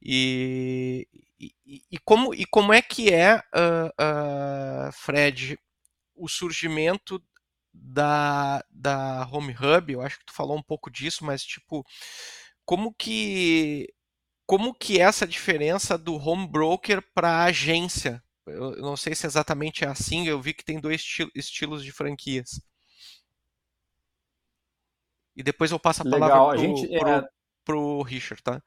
[0.00, 1.08] E,
[1.40, 3.88] e, e como, e como é que é, uh,
[4.88, 5.58] uh, Fred,
[6.14, 7.20] o surgimento
[7.82, 11.84] da, da Home Hub, eu acho que tu falou um pouco disso, mas tipo,
[12.64, 13.92] como que
[14.46, 18.22] como que é essa diferença do home broker para agência?
[18.46, 21.84] Eu, eu, não sei se exatamente é assim, eu vi que tem dois esti estilos
[21.84, 22.60] de franquias.
[25.36, 26.94] E depois eu passo a palavra para o gente...
[26.94, 27.28] é...
[27.62, 28.62] pro Richard, tá?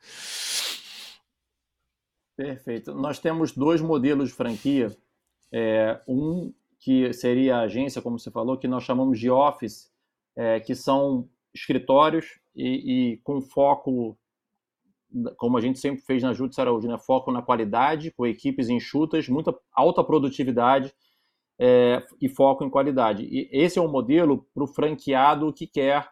[2.38, 2.94] Perfeito.
[2.94, 4.96] Nós temos dois modelos de franquia.
[5.52, 9.92] É, um que seria a agência, como você falou, que nós chamamos de office,
[10.36, 14.18] é, que são escritórios e, e, com foco,
[15.38, 16.98] como a gente sempre fez na Júdice Araújo, né?
[16.98, 20.92] foco na qualidade, com equipes enxutas, muita alta produtividade
[21.60, 23.28] é, e foco em qualidade.
[23.30, 26.10] E esse é um modelo para o franqueado que quer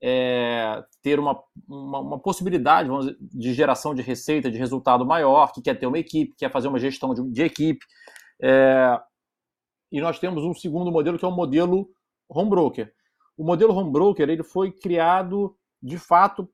[0.00, 5.60] é, ter uma, uma, uma, possibilidade dizer, de geração de receita, de resultado maior, que
[5.60, 7.84] quer ter uma equipe, quer fazer uma gestão de, de equipe.
[8.40, 9.00] É,
[9.94, 11.88] e nós temos um segundo modelo que é o modelo
[12.28, 12.92] home broker.
[13.36, 16.50] O modelo home broker ele foi criado de fato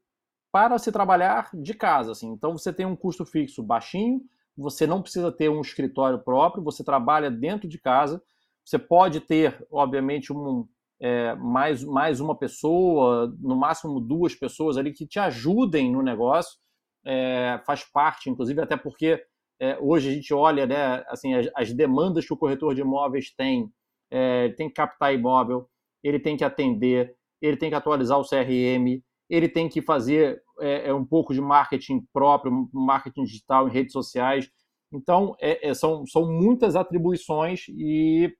[0.53, 2.31] para se trabalhar de casa, assim.
[2.33, 4.20] Então você tem um custo fixo baixinho,
[4.55, 8.22] você não precisa ter um escritório próprio, você trabalha dentro de casa.
[8.62, 10.68] Você pode ter, obviamente, um,
[11.00, 16.59] é, mais, mais uma pessoa, no máximo duas pessoas ali que te ajudem no negócio.
[17.07, 19.24] É, faz parte, inclusive, até porque
[19.61, 23.31] é, hoje a gente olha né, assim, as, as, demandas que o corretor de imóveis
[23.37, 23.70] tem,
[24.11, 25.68] é, tem que captar imóvel,
[26.03, 30.88] ele tem que atender, ele tem que atualizar o CRM, ele tem que fazer é,
[30.88, 34.51] é um pouco de marketing próprio, marketing digital em redes sociais.
[34.92, 38.33] Então, é, é, são, são muitas atribuições e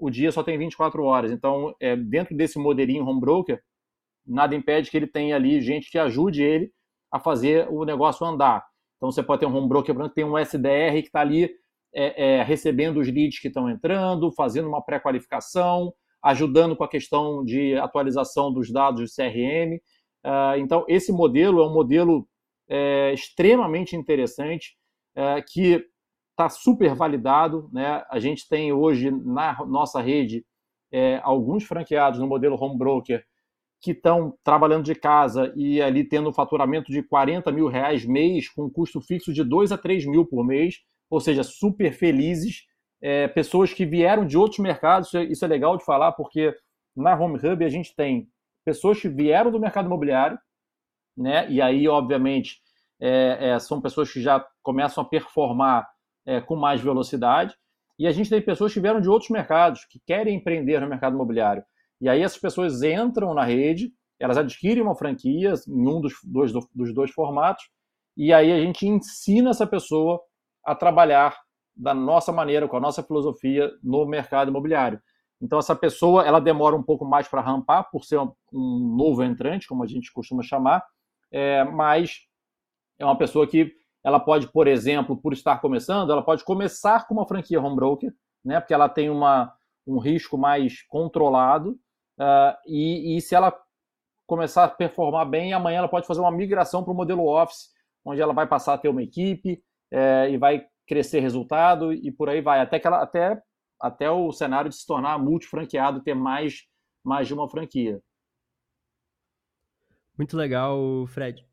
[0.00, 1.30] o dia só tem 24 horas.
[1.30, 3.60] Então, é, dentro desse modelinho home broker,
[4.26, 6.72] nada impede que ele tenha ali gente que ajude ele
[7.12, 8.64] a fazer o negócio andar.
[9.00, 11.50] Então você pode ter um home broker que tem um SDR que está ali
[11.94, 15.90] é, é, recebendo os leads que estão entrando, fazendo uma pré-qualificação,
[16.22, 19.76] ajudando com a questão de atualização dos dados do CRM.
[19.76, 19.80] Uh,
[20.22, 22.28] ah, então, esse modelo é um modelo
[22.68, 24.76] é, extremamente interessante,
[25.16, 25.82] é, que
[26.30, 27.70] está super validado.
[27.72, 28.04] Né?
[28.10, 30.44] A gente tem hoje na nossa rede
[30.92, 33.24] é, alguns franqueados no modelo home broker
[33.80, 38.48] que estão trabalhando de casa e ali tendo um faturamento de 40 mil reais mês,
[38.48, 40.76] com um custo fixo de 2 a 3 mil por mês,
[41.08, 42.66] ou seja, super felizes.
[43.02, 46.54] É, pessoas que vieram de outros mercados, isso é, isso é legal de falar, porque
[46.94, 48.28] na Home Hub a gente tem
[48.64, 50.38] pessoas que vieram do mercado imobiliário,
[51.16, 51.50] né?
[51.50, 52.60] E aí, obviamente,
[53.00, 55.88] é, é, são pessoas que já começam a performar
[56.26, 57.54] é, com mais velocidade.
[57.98, 61.14] E a gente tem pessoas que vieram de outros mercados, que querem empreender no mercado
[61.14, 61.62] imobiliário.
[62.00, 66.52] E aí essas pessoas entram na rede, elas adquirem uma franquia em um dos dois,
[66.52, 67.68] dos dois formatos,
[68.16, 70.20] e aí a gente ensina essa pessoa
[70.64, 71.36] a trabalhar
[71.74, 75.00] da nossa maneira, com a nossa filosofia no mercado imobiliário.
[75.40, 79.22] Então essa pessoa ela demora um pouco mais para rampar, por ser um, um, novo
[79.22, 80.84] entrante, como a gente costuma chamar,
[81.32, 82.20] é, mas
[82.98, 83.72] é uma pessoa que
[84.04, 88.12] ela pode, por exemplo, por estar começando, ela pode começar com uma franquia home broker,
[88.44, 89.52] né, porque ela tem uma,
[89.86, 91.78] um risco mais controlado,
[92.20, 93.58] Uh, e, e, se ela
[94.26, 97.70] começar a performar bem, amanhã ela pode fazer uma migração para o modelo Office,
[98.04, 102.28] onde ela vai passar a ter uma equipe é, e vai crescer resultado e por
[102.28, 103.40] aí vai, até que ela até,
[103.80, 106.64] até o cenário de se tornar multifranqueado, ter mais,
[107.02, 108.00] mais de uma franquia.
[110.18, 111.46] Muito legal, Fred.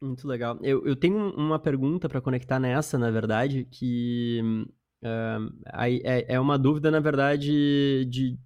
[0.00, 0.58] Muito legal.
[0.62, 4.40] Eu, eu tenho uma pergunta para conectar nessa, na verdade, que
[5.02, 5.52] uh,
[6.04, 8.38] é, é uma dúvida, na verdade, de,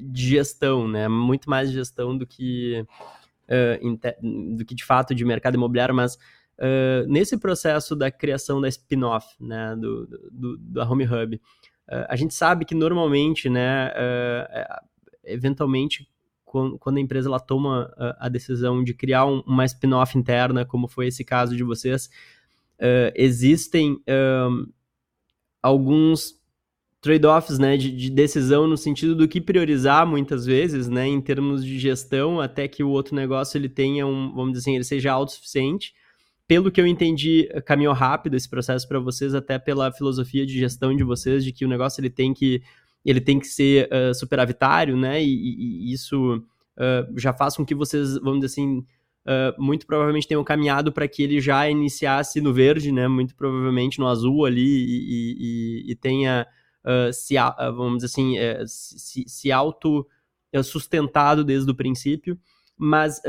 [0.00, 1.08] de gestão, né?
[1.08, 2.84] Muito mais gestão do que,
[3.48, 8.68] uh, do que de fato de mercado imobiliário, mas uh, nesse processo da criação da
[8.68, 11.40] spin-off, né, do, do, da Home Hub, uh,
[12.08, 13.92] a gente sabe que normalmente, né,
[15.24, 16.08] eventualmente,
[16.44, 21.06] quando a empresa ela toma a decisão de criar um, uma spin-off interna, como foi
[21.06, 22.10] esse caso de vocês,
[23.14, 24.02] existem
[25.62, 26.39] alguns
[27.00, 31.64] trade-offs, né, de, de, decisão no sentido do que priorizar muitas vezes, né, em termos
[31.64, 35.12] de gestão, até que o outro negócio ele tenha um, vamos dizer assim, ele seja
[35.12, 35.94] autossuficiente.
[36.46, 40.94] Pelo que eu entendi, caminhou rápido esse processo para vocês, até pela filosofia de gestão
[40.94, 42.62] de vocês, de que o negócio ele tem que
[43.02, 47.74] ele tem que ser uh, superavitário, né, e, e, isso uh, já faz com que
[47.74, 48.84] vocês, vamos dizer assim,
[49.20, 53.06] Uh, muito provavelmente tenham caminhado para que ele já iniciasse no verde, né?
[53.06, 56.46] Muito provavelmente no azul ali e, e, e tenha
[56.84, 60.06] uh, se, uh, vamos assim, uh, se, se auto
[60.64, 62.38] sustentado desde o princípio.
[62.76, 63.20] Mas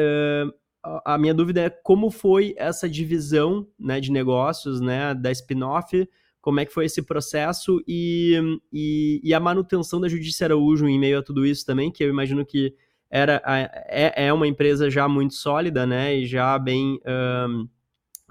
[1.05, 6.09] a minha dúvida é como foi essa divisão né, de negócios, né, da spin-off,
[6.41, 7.79] como é que foi esse processo?
[7.87, 12.03] E, e, e, a manutenção da Judice Araújo em meio a tudo isso também, que
[12.03, 12.73] eu imagino que
[13.11, 17.67] era, é, é uma empresa já muito sólida, né, e já bem um,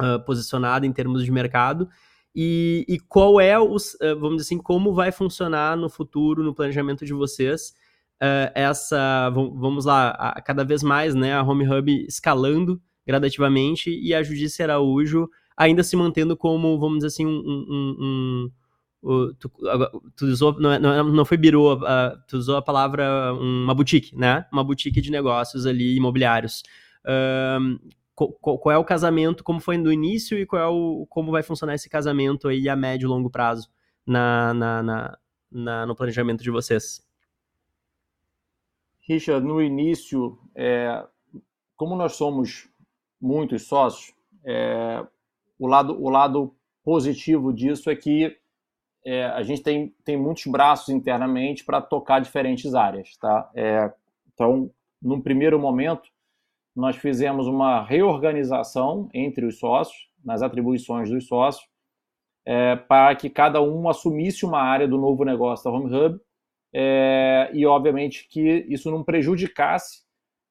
[0.01, 1.89] uh, posicionada em termos de mercado,
[2.35, 6.55] e, e qual é os, eh, vamos dizer assim, como vai funcionar no futuro, no
[6.55, 7.75] planejamento de vocês,
[8.23, 14.15] uh, essa, vamos lá, a, cada vez mais, né, a Home Hub escalando gradativamente e
[14.15, 18.51] a Judice Araújo ainda se mantendo como, vamos dizer assim, um, um, um
[19.39, 19.51] Tu,
[20.15, 24.15] tu, usou, não, é, não, não foi birô, uh, tu usou a palavra uma boutique,
[24.15, 24.45] né?
[24.53, 26.63] Uma boutique de negócios ali, imobiliários.
[27.03, 27.81] Uh,
[28.29, 31.75] qual, é o casamento, como foi no início e qual é o, como vai funcionar
[31.75, 33.71] esse casamento aí a médio e longo prazo
[34.07, 35.19] na, na, na,
[35.51, 37.07] na no planejamento de vocês?
[39.01, 41.05] Richard, no início, é,
[41.77, 42.69] como nós somos
[43.21, 44.15] muitos sócios,
[44.45, 45.05] é,
[45.59, 46.55] o, lado, o lado
[46.85, 48.37] positivo disso é que
[49.05, 53.17] é, a gente tem, tem muitos braços internamente para tocar diferentes áreas.
[53.17, 53.51] Tá?
[53.55, 53.93] É,
[54.33, 56.11] então, num primeiro momento,
[56.75, 61.69] nós fizemos uma reorganização entre os sócios, nas atribuições dos sócios,
[62.45, 66.21] é, para que cada um assumisse uma área do novo negócio da Home Hub
[66.73, 70.03] é, e, obviamente, que isso não prejudicasse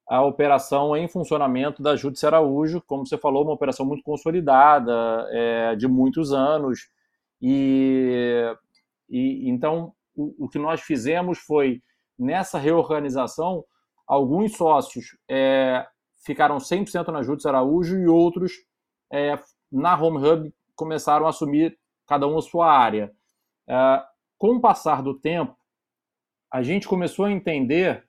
[0.08, 5.76] a operação em funcionamento da Júdice Araújo, como você falou, uma operação muito consolidada, é,
[5.76, 6.88] de muitos anos,
[7.40, 8.52] e,
[9.08, 11.80] e então o, o, que nós fizemos foi,
[12.18, 13.64] nessa reorganização,
[14.06, 15.86] alguns sócios é,
[16.20, 18.52] ficaram 100% na Júdice Araújo e outros
[19.12, 19.38] é,
[19.70, 23.12] na Home Hub começaram a assumir cada um a sua área.
[23.68, 24.02] É,
[24.38, 25.56] com o passar do tempo,
[26.50, 28.04] a gente começou a entender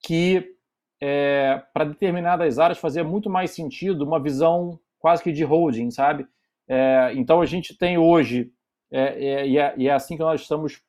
[0.00, 0.56] que
[1.00, 6.26] é, para determinadas áreas fazia muito mais sentido uma visão quase que de holding, sabe?
[6.68, 8.50] É, então a gente tem hoje,
[8.90, 10.82] é, é, e, é, assim que nós estamos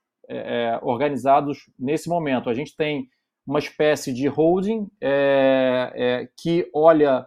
[0.82, 2.50] organizados nesse momento.
[2.50, 3.10] A gente tem
[3.48, 7.26] uma espécie de holding é, é, que olha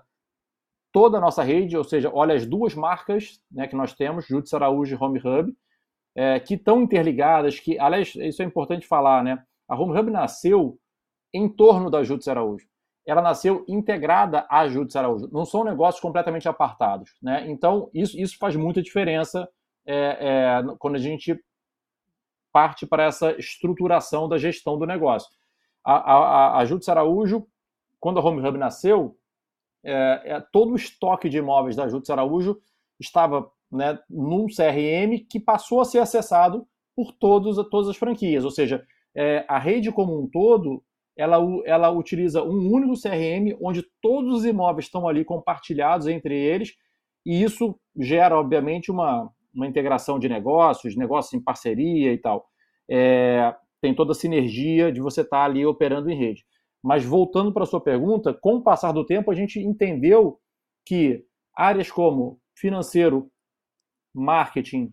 [0.92, 4.54] toda a nossa rede, ou seja, olha as duas marcas né, que nós temos, Júdice
[4.54, 5.56] Araújo e Home Hub,
[6.14, 9.42] é, que estão interligadas, que, aliás, isso é importante falar, né?
[9.68, 10.78] A Home Hub nasceu
[11.32, 12.66] em torno da Júdice Araújo.
[13.06, 15.28] Ela nasceu integrada à Júdice Araújo.
[15.32, 17.48] Não são negócios completamente apartados, né?
[17.48, 19.48] Então, isso, isso faz muita diferença
[19.86, 21.40] é, é, quando a gente
[22.52, 25.30] parte para essa estruturação da gestão do negócio.
[25.84, 27.46] A, a, a Júdice Araújo,
[27.98, 29.16] quando a Home Hub nasceu,
[29.82, 32.58] é, é, todo o estoque de imóveis da Júdice Araújo
[32.98, 38.44] estava né, num CRM que passou a ser acessado por todos, todas as franquias.
[38.44, 40.82] Ou seja, é, a rede como um todo,
[41.16, 46.74] ela, ela utiliza um único CRM onde todos os imóveis estão ali compartilhados entre eles
[47.24, 52.46] e isso gera, obviamente, uma, uma integração de negócios, negócios em parceria e tal.
[52.88, 56.44] É, tem toda a sinergia de você estar tá ali operando em rede.
[56.82, 60.38] Mas voltando para a sua pergunta, com o passar do tempo, a gente entendeu
[60.84, 61.24] que
[61.54, 63.30] áreas como financeiro,
[64.14, 64.92] marketing,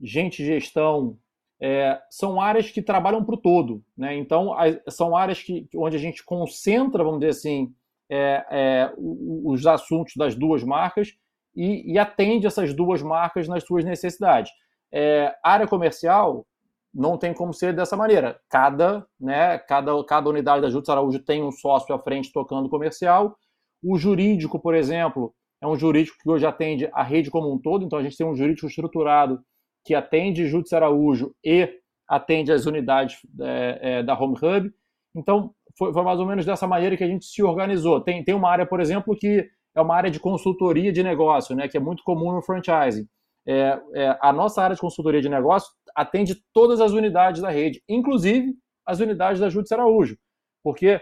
[0.00, 1.18] gente gestão,
[1.60, 3.84] é, são áreas que trabalham para o todo.
[3.96, 4.16] Né?
[4.16, 4.54] Então,
[4.88, 7.74] são áreas que, onde a gente concentra, vamos dizer assim,
[8.10, 11.14] é, é, os assuntos das duas marcas
[11.54, 14.52] e, e, atende essas duas marcas nas suas necessidades.
[14.92, 16.46] É, área comercial,
[16.94, 18.38] não tem como ser dessa maneira.
[18.50, 23.36] Cada, né, cada, cada unidade da Justiça Araújo tem um sócio à frente tocando comercial.
[23.82, 27.84] O jurídico, por exemplo, é um jurídico que hoje atende a rede como um todo,
[27.84, 29.40] então a gente tem um jurídico estruturado
[29.84, 31.68] que atende Justiça Araújo e
[32.08, 34.70] atende as unidades é, é, da Home Hub.
[35.14, 38.00] Então, foi, foi, mais ou menos dessa maneira que a gente se organizou.
[38.00, 41.68] Tem, tem uma área, por exemplo, que é uma área de consultoria de negócio, né,
[41.68, 43.06] que é muito comum no franchising.
[43.46, 47.82] É, é, a nossa área de consultoria de negócio atende todas as unidades da rede,
[47.88, 48.54] inclusive
[48.86, 50.16] as unidades da Júdice Araújo,
[50.62, 51.00] porque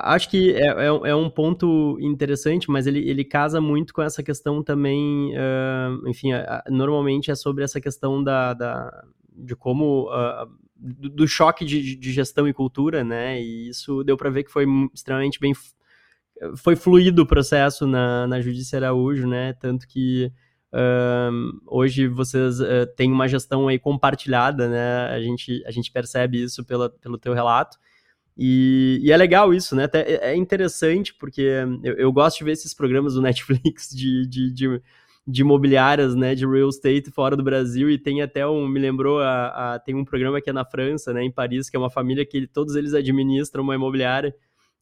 [0.04, 4.22] acho que é, é, é, um ponto interessante, mas ele, ele casa muito com essa
[4.22, 6.30] questão também, uh, enfim,
[6.70, 9.04] normalmente é sobre essa questão da, da
[9.36, 14.16] de como, uh, do, do, choque de, de, gestão e cultura, né, e isso deu
[14.16, 15.54] para ver que foi extremamente bem,
[16.58, 20.32] foi fluido o processo na, na Judícia Araújo, né, tanto que
[20.74, 22.58] uh, hoje vocês
[22.96, 27.34] têm uma gestão aí compartilhada, né, a gente, a gente percebe isso pela, pelo teu
[27.34, 27.78] relato,
[28.38, 29.84] e, e, é legal isso, né?
[29.84, 31.42] Até é, é interessante, porque
[31.84, 34.82] eu, eu, gosto de ver esses programas do Netflix de, de, de,
[35.28, 36.34] de, imobiliárias, né?
[36.34, 37.90] De real estate fora do Brasil.
[37.92, 41.14] E tem até um, me lembrou, a, a, tem um programa que é na França,
[41.14, 41.24] né?
[41.24, 44.36] Em Paris, que é uma família que todos eles administram uma imobiliária.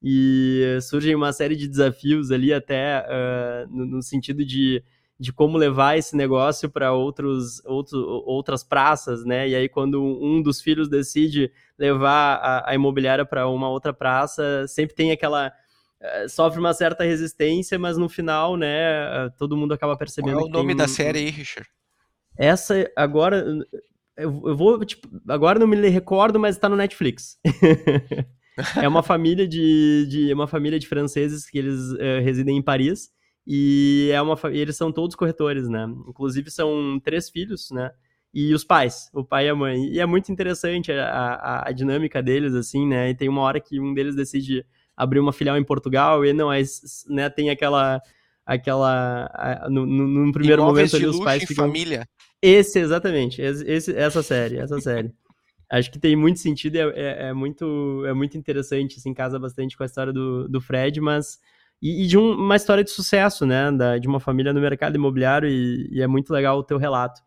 [0.04, 4.84] E surgem uma série de desafios ali, até uh, no, no sentido de
[5.22, 7.94] de como levar esse negócio para outros, outros,
[8.26, 9.48] outras praças, né?
[9.48, 14.66] E aí, quando um dos filhos decide levar a, a imobiliária para uma outra praça,
[14.68, 15.54] sempre tem aquela.
[16.28, 20.38] Sofre uma certa resistência, mas no final, né, todo mundo acaba percebendo.
[20.38, 21.70] Qual é o nome da série aí, Richard?
[22.36, 23.46] Essa, agora.
[24.18, 27.38] Eu, eu vou, tipo, agora não me recordo, mas está no Netflix.
[28.82, 33.10] é uma família de, de uma família de franceses que eles uh, residem em Paris
[33.46, 35.88] e é uma eles são todos corretores, né?
[36.08, 37.92] Inclusive são três filhos, né?
[38.34, 39.88] E os pais, o pai e a mãe.
[39.88, 43.10] E é muito interessante a, a, a dinâmica deles, assim, né?
[43.10, 46.52] E tem uma hora que um deles decide abrir uma filial em Portugal e não,
[46.52, 46.62] é,
[47.10, 48.00] né, tem aquela
[48.46, 52.08] aquela no, no, no primeiro Imóveis momento ali os pais ficam família.
[52.42, 55.12] Esse exatamente, esse, essa série, essa série.
[55.72, 59.78] Acho que tem muito sentido, é, é, é, muito é muito interessante, assim, casa bastante
[59.78, 61.40] com a história do, do Fred, mas
[61.82, 63.72] e, e de um, uma história de sucesso, né?
[63.72, 67.22] Da, de uma família no mercado imobiliário, e, e, é muito legal o teu relato.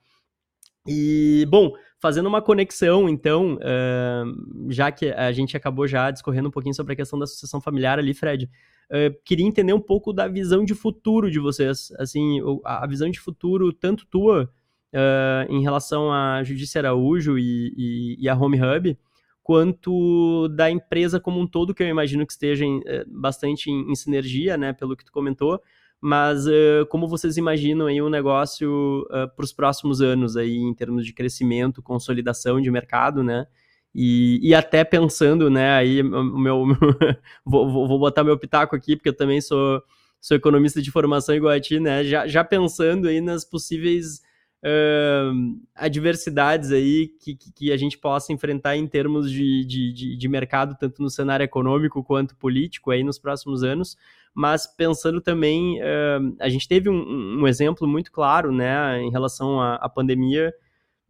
[0.86, 6.52] E, bom, fazendo uma conexão, então, uh, já que a gente acabou já discorrendo um
[6.52, 8.44] pouquinho sobre a questão da sucessão familiar ali, Fred,
[8.90, 13.18] uh, queria entender um pouco da visão de futuro de vocês, assim, a visão de
[13.18, 14.52] futuro, tanto tua,
[14.94, 18.96] uh, em relação a Judícia Araújo e, e, e a Home Hub,
[19.42, 23.94] quanto da empresa como um todo, que eu imagino que esteja em, bastante em, em,
[23.94, 25.60] sinergia, né, pelo que tu comentou,
[26.00, 30.74] mas uh, como vocês imaginam aí um negócio uh, para os próximos anos aí em
[30.74, 33.46] termos de crescimento, consolidação de mercado, né?
[33.94, 36.64] E, e até pensando, né, aí o meu,
[37.46, 39.82] vou, vou botar meu pitaco aqui, porque eu também sou,
[40.20, 42.04] sou economista de formação igual a ti, né?
[42.04, 44.20] Já, já pensando aí nas possíveis
[44.64, 50.76] uh, adversidades aí que, que, a gente possa enfrentar em termos de, de, de, mercado,
[50.78, 53.96] tanto no cenário econômico quanto político aí nos próximos anos,
[54.32, 59.60] mas pensando também, uh, a gente teve um, um, exemplo muito claro, né, em relação
[59.60, 60.52] à, à pandemia,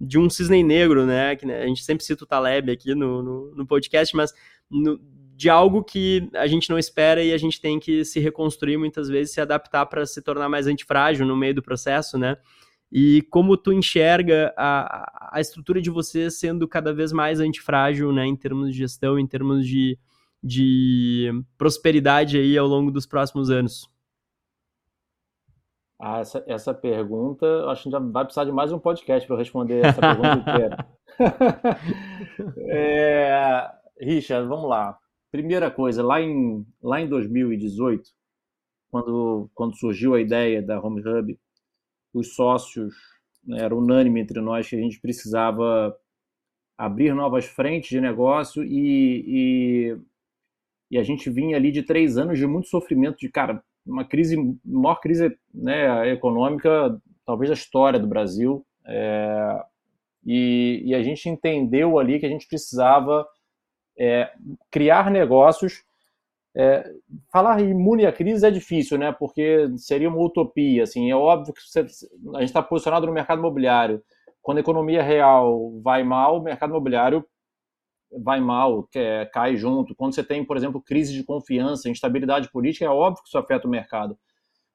[0.00, 3.22] de um cisne negro, né, que né, a gente sempre cita o Taleb aqui no,
[3.22, 4.32] no, no podcast, mas
[4.68, 5.00] no,
[5.36, 9.08] de algo que a gente não espera e a gente tem que se reconstruir muitas
[9.08, 12.36] vezes, se adaptar para se tornar mais antifrágil no meio do processo, né?
[12.96, 18.24] E como tu enxerga a, a estrutura de você sendo cada vez mais antifrágil, né,
[18.24, 19.98] em termos de gestão, em termos de,
[20.40, 23.90] de prosperidade aí ao longo dos próximos anos?
[26.00, 29.38] Ah, essa, essa pergunta, acho que já vai precisar de mais um podcast para eu
[29.40, 30.86] responder essa pergunta inteira.
[32.70, 33.70] é,
[34.00, 34.96] Richard, vamos lá.
[35.32, 38.08] Primeira coisa, lá em, lá em 2018,
[38.88, 41.36] quando, quando surgiu a ideia da Home Hub,
[42.18, 42.94] os sócios,
[43.44, 45.96] né, era unânime entre nós que a gente precisava
[46.76, 49.98] abrir novas frentes de negócio e, e,
[50.90, 54.36] e, a gente vinha ali de três anos de muito sofrimento, de, cara, uma crise,
[54.64, 59.64] maior crise né, econômica, talvez da história do Brasil, é,
[60.26, 63.26] e, e, a gente entendeu ali que a gente precisava
[63.98, 64.30] é,
[64.70, 65.84] criar negócios.
[66.56, 66.88] É,
[67.32, 69.12] falar imune à crise é difícil, né?
[69.12, 70.84] Porque seria uma utopia.
[70.84, 74.02] Assim, é óbvio que você, a gente está posicionado no mercado imobiliário.
[74.40, 77.24] Quando a economia real vai mal, o mercado imobiliário
[78.22, 79.94] vai mal, é, cai junto.
[79.94, 83.66] Quando você tem, por exemplo, crise de confiança, instabilidade política, é óbvio que isso afeta
[83.66, 84.16] o mercado.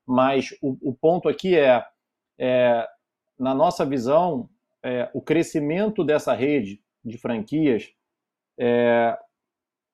[0.06, 1.86] Mas o, o ponto aqui é,
[2.38, 2.86] é,
[3.38, 4.50] na nossa visão,
[4.84, 7.90] é, o crescimento dessa rede de franquias
[8.60, 9.18] é,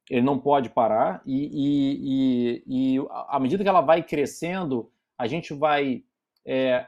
[0.09, 5.25] ele não pode parar e, e, e, e, à medida que ela vai crescendo, a
[5.27, 6.03] gente vai
[6.45, 6.87] é,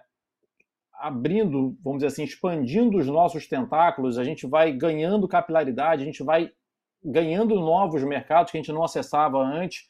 [0.94, 6.24] abrindo, vamos dizer assim, expandindo os nossos tentáculos, a gente vai ganhando capilaridade, a gente
[6.24, 6.52] vai
[7.04, 9.88] ganhando novos mercados que a gente não acessava antes,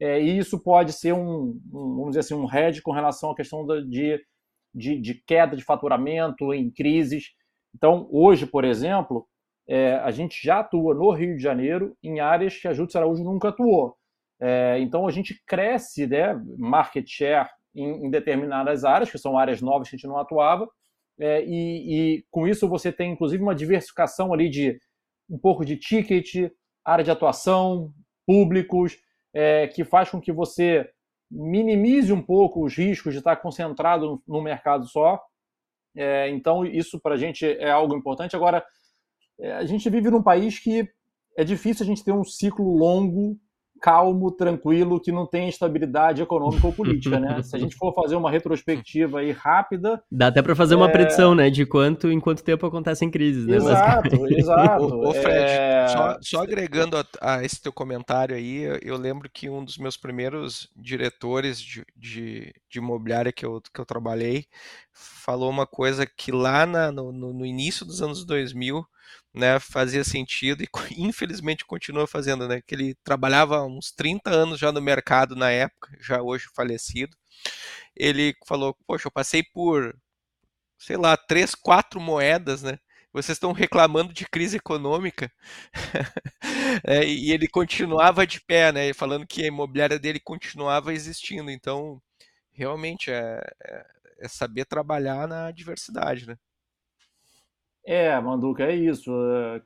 [0.00, 3.36] é, e isso pode ser um, um, vamos dizer assim, um hedge com relação à
[3.36, 4.20] questão de,
[4.74, 7.32] de, de queda de faturamento em crises.
[7.74, 9.26] Então, hoje, por exemplo,
[9.66, 13.24] é, a gente já atua no Rio de Janeiro em áreas que a Júlio Araújo
[13.24, 13.96] nunca atuou.
[14.40, 19.62] É, então, a gente cresce né, market share em, em, determinadas áreas, que são áreas
[19.62, 20.68] novas que a gente não atuava,
[21.18, 24.78] é, e, e, com isso você tem, inclusive, uma diversificação ali de
[25.30, 26.50] um pouco de ticket,
[26.84, 27.92] área de atuação,
[28.26, 28.96] públicos,
[29.32, 30.88] é, que faz com que você
[31.30, 35.20] minimize um pouco os riscos de estar concentrado no mercado só.
[35.96, 38.36] É, então, isso para a gente é algo importante.
[38.36, 38.64] Agora,
[39.40, 40.88] a gente vive num país que
[41.36, 43.36] é difícil a gente ter um ciclo longo,
[43.84, 47.42] calmo, tranquilo, que não tem estabilidade econômica ou política, né?
[47.42, 50.02] Se a gente for fazer uma retrospectiva aí rápida...
[50.10, 50.92] Dá até para fazer uma é...
[50.92, 51.50] predição, né?
[51.50, 53.56] De quanto, em quanto tempo acontecem crises, né?
[53.56, 54.84] Exato, exato.
[54.84, 55.88] Ô, ô Fred, é...
[55.88, 59.98] só, só, agregando a, a, esse teu comentário aí, eu lembro que um dos meus
[59.98, 64.46] primeiros diretores de, de, de imobiliária que eu, que eu trabalhei
[64.92, 68.82] falou uma coisa que lá na, no, no início dos anos 2000
[69.34, 70.68] né, fazia sentido e
[70.98, 75.96] infelizmente continua fazendo, né, que ele trabalhava uns 30 anos já no mercado na época,
[76.00, 77.16] já hoje falecido.
[77.96, 79.94] Ele falou: "Poxa, eu passei por
[80.78, 82.78] sei lá, três, quatro moedas, né?
[83.12, 85.32] Vocês estão reclamando de crise econômica.
[86.84, 88.92] é, e ele continuava de pé, né?
[88.92, 91.50] Falando que a imobiliária dele continuava existindo.
[91.50, 92.02] Então,
[92.52, 93.86] realmente é, é,
[94.20, 96.36] é saber trabalhar na diversidade, né?
[97.86, 99.12] É, Manduca, é isso.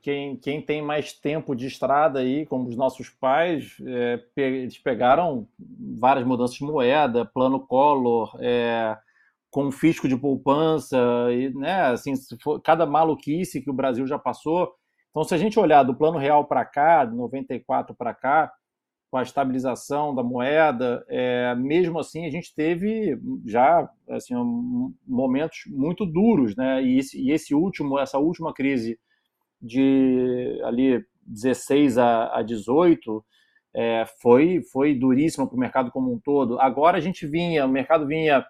[0.01, 5.47] Quem, quem tem mais tempo de estrada aí, como os nossos pais, é, eles pegaram
[5.97, 8.97] várias mudanças de moeda, plano Collor, é,
[9.49, 10.97] com fisco de poupança,
[11.31, 12.13] e, né, assim,
[12.43, 14.73] for, cada maluquice que o Brasil já passou.
[15.11, 18.51] Então, se a gente olhar do plano real para cá, 94 para cá,
[19.09, 24.35] com a estabilização da moeda, é, mesmo assim a gente teve já assim,
[25.07, 26.83] momentos muito duros, né?
[26.83, 28.99] E esse, e esse, último, essa última crise
[29.59, 33.25] de ali 16 a, a 18
[33.75, 36.59] é, foi foi duríssima para o mercado como um todo.
[36.59, 38.45] Agora a gente vinha, o mercado vinha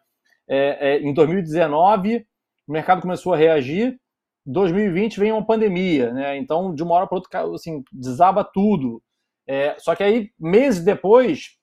[0.48, 2.26] é, é em 2019,
[2.68, 3.98] o mercado começou a reagir.
[4.46, 6.38] 2020 vem uma pandemia, né?
[6.38, 9.02] Então de uma hora para outra assim desaba tudo.
[9.50, 11.58] É, só que aí, meses depois,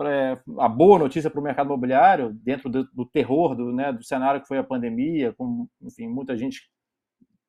[0.00, 4.04] é, a boa notícia para o mercado imobiliário, dentro do, do terror do, né, do
[4.04, 6.60] cenário que foi a pandemia, com enfim, muita gente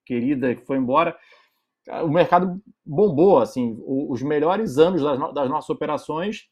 [0.04, 1.16] querida que foi embora,
[2.04, 3.38] o mercado bombou.
[3.38, 6.48] Assim, os melhores anos das, das nossas operações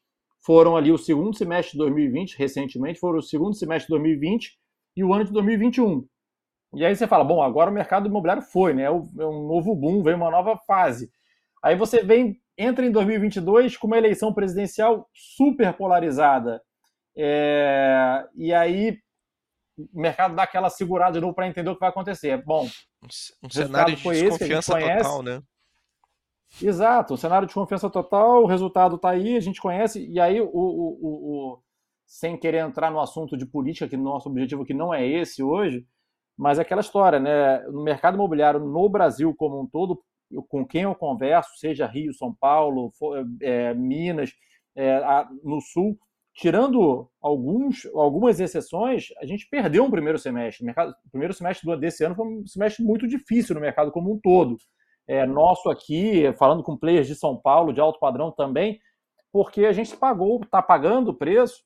[0.46, 4.60] foram ali o segundo semestre de 2020, recentemente, foram o segundo semestre de 2020
[4.96, 6.06] e o ano de 2021.
[6.76, 8.84] E aí você fala, bom, agora o mercado imobiliário foi, né?
[8.84, 11.10] É um novo boom, veio uma nova fase.
[11.64, 16.62] Aí você vem entra em 2022 com uma eleição presidencial super polarizada.
[17.16, 18.98] É, e aí
[19.78, 22.44] o mercado dá aquela segurada de novo para entender o que vai acontecer.
[22.44, 22.68] Bom,
[23.44, 25.42] um cenário de desconfiança total, né?
[26.62, 30.40] Exato, um cenário de desconfiança total, o resultado está aí, a gente conhece, e aí,
[30.40, 31.62] o, o, o, o,
[32.06, 35.86] sem querer entrar no assunto de política, que nosso objetivo aqui não é esse hoje,
[36.38, 37.60] mas é aquela história, né?
[37.68, 40.02] No mercado imobiliário no Brasil como um todo,
[40.32, 42.92] eu, com quem eu converso, seja Rio, São Paulo,
[43.42, 44.32] é, Minas,
[44.76, 45.98] é, a, no Sul,
[46.34, 50.64] tirando alguns, algumas exceções, a gente perdeu um primeiro semestre.
[50.64, 54.14] O, mercado, o primeiro semestre desse ano foi um semestre muito difícil no mercado como
[54.14, 54.56] um todo.
[55.08, 58.80] É, nosso aqui, falando com players de São Paulo, de alto padrão também,
[59.32, 61.64] porque a gente pagou, está pagando o preço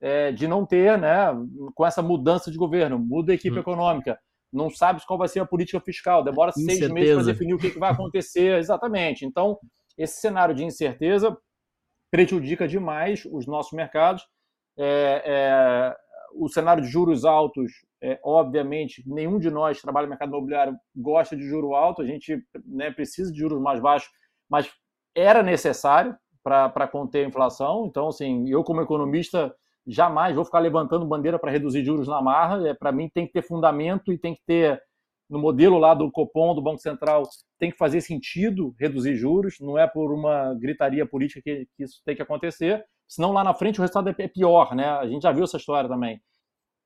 [0.00, 1.28] é, de não ter, né,
[1.74, 3.60] com essa mudança de governo, muda a equipe hum.
[3.60, 4.18] econômica,
[4.52, 7.70] não sabe qual vai ser a política fiscal, demora seis meses para definir o que,
[7.70, 9.24] que vai acontecer exatamente.
[9.24, 9.58] Então,
[9.96, 11.36] esse cenário de incerteza
[12.10, 14.22] prejudica demais os nossos mercados.
[14.78, 15.96] É, é,
[16.34, 17.70] o cenário de juros altos,
[18.02, 22.06] é, obviamente, nenhum de nós que trabalha no mercado imobiliário gosta de juro alto, a
[22.06, 24.10] gente né, precisa de juros mais baixos,
[24.48, 24.70] mas
[25.14, 27.86] era necessário para conter a inflação.
[27.86, 29.54] Então, assim, eu como economista
[29.86, 32.68] jamais vou ficar levantando bandeira para reduzir juros na marra.
[32.68, 34.80] É, para mim tem que ter fundamento e tem que ter
[35.32, 37.22] no modelo lá do Copom, do Banco Central,
[37.58, 42.02] tem que fazer sentido reduzir juros, não é por uma gritaria política que, que isso
[42.04, 44.90] tem que acontecer, senão lá na frente o resultado é, é pior, né?
[44.90, 46.20] A gente já viu essa história também.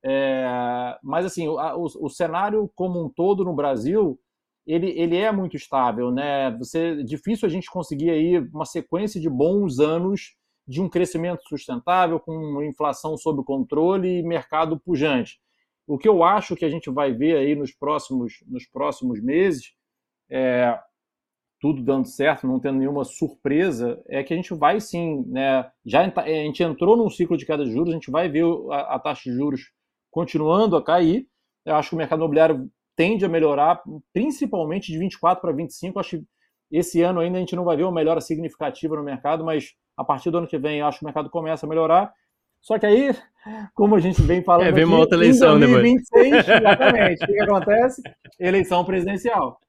[0.04, 4.16] É, mas assim, o, o, o, cenário como um todo no Brasil,
[4.64, 6.56] ele, ele é muito estável, né?
[6.58, 10.36] Você, difícil a gente conseguir aí uma sequência de bons anos
[10.66, 15.38] de um crescimento sustentável, com inflação sob controle e mercado pujante.
[15.86, 19.72] O que eu acho que a gente vai ver aí nos próximos, nos próximos meses,
[20.28, 20.76] é,
[21.60, 26.00] tudo dando certo, não tendo nenhuma surpresa, é que a gente vai sim, né, já
[26.00, 28.98] a gente entrou num ciclo de queda de juros, a gente vai ver a, a
[28.98, 29.70] taxa de juros
[30.10, 31.28] continuando a cair.
[31.64, 36.00] Eu acho que o mercado imobiliário tende a melhorar, principalmente de 24 para 25.
[36.00, 36.24] Acho que
[36.70, 40.04] esse ano ainda a gente não vai ver uma melhora significativa no mercado, mas a
[40.04, 42.12] partir do ano que vem acho que o mercado começa a melhorar.
[42.60, 43.14] Só que aí,
[43.74, 44.66] como a gente vem falando.
[44.66, 47.24] É, vem uma outra eleição, em 2026, né, exatamente.
[47.24, 48.02] o que acontece?
[48.40, 49.60] Eleição presidencial.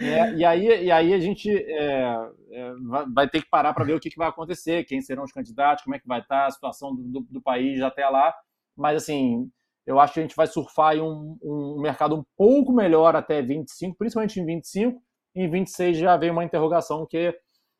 [0.00, 2.72] É, e, aí, e aí a gente é, é,
[3.12, 5.84] vai ter que parar para ver o que, que, vai acontecer, quem serão os candidatos,
[5.84, 8.34] como é que vai estar a situação do, do, do país até lá.
[8.74, 9.50] Mas, assim,
[9.86, 13.42] eu acho que a gente vai surfar em um, um mercado um pouco melhor até
[13.42, 15.00] 25, principalmente em 25.
[15.34, 17.38] Em 26 já vem uma interrogação que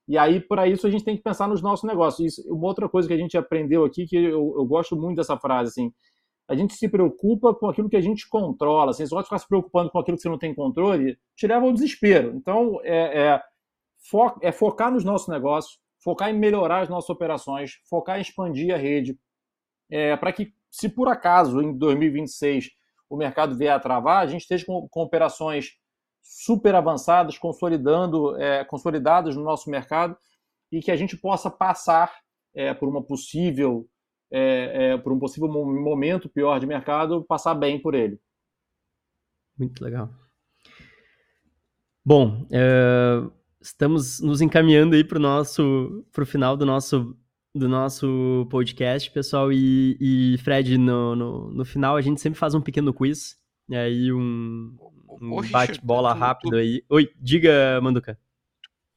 [0.09, 2.35] e aí, para isso, a gente tem que pensar nos nossos negócios.
[2.35, 5.37] Isso, uma outra coisa que a gente aprendeu aqui, que eu, eu gosto muito dessa
[5.37, 5.93] frase, assim,
[6.49, 8.91] a gente se preocupa com aquilo que a gente controla.
[8.91, 11.67] Assim, se você ficar se preocupando com aquilo que você não tem controle, te leva
[11.67, 12.35] ao desespero.
[12.37, 13.43] Então, é, é,
[14.09, 18.73] fo é focar nos nossos negócios, focar em melhorar as nossas operações, focar em expandir
[18.73, 19.19] a rede,
[19.91, 22.71] é, para que, se por acaso, em 2026,
[23.11, 25.77] o mercado vier a travar, a gente esteja com, com operações
[26.29, 30.17] super avançadas, consolidando, é, consolidadas no nosso mercado
[30.71, 32.13] e que a gente possa passar
[32.55, 33.89] é, por uma possível
[34.31, 38.19] é, é por um possível momento pior de mercado, passar bem por ele.
[39.57, 40.11] Muito legal.
[42.05, 43.23] Bom, é,
[43.61, 47.17] estamos nos encaminhando aí para o nosso, para o final do nosso
[47.55, 49.51] do nosso podcast, pessoal.
[49.51, 53.37] E, e Fred, no, no, no, final a gente sempre faz um pequeno quiz,
[53.69, 54.77] e aí um,
[55.21, 56.57] um bate-bola rápido tu...
[56.57, 56.83] aí.
[56.89, 58.19] Oi, diga, Manduca.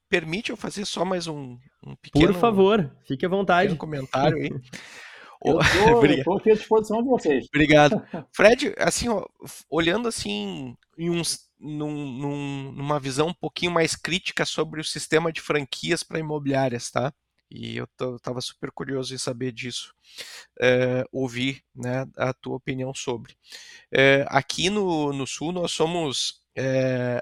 [0.08, 1.56] Permite eu fazer só mais um,
[1.86, 2.32] um pequeno...
[2.32, 3.72] Por favor, fique à vontade.
[3.72, 4.50] Um comentário aí.
[6.38, 7.46] Aqui à disposição de vocês.
[7.46, 8.02] Obrigado.
[8.32, 9.24] Fred, assim, ó,
[9.70, 15.32] olhando assim em uns, num, num, numa visão um pouquinho mais crítica sobre o sistema
[15.32, 17.12] de franquias para imobiliárias, tá?
[17.50, 19.92] E eu estava super curioso em saber disso,
[20.60, 23.36] é, ouvir né, a tua opinião sobre.
[23.92, 27.20] É, aqui no, no Sul, nós somos é,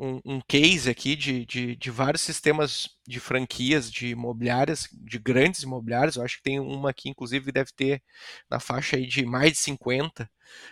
[0.00, 5.62] um, um, case aqui de, de, de, vários sistemas de franquias de imobiliárias, de grandes
[5.62, 6.16] imobiliárias.
[6.16, 8.02] Eu acho que tem uma aqui, inclusive, deve ter
[8.50, 10.28] na faixa aí de mais de 50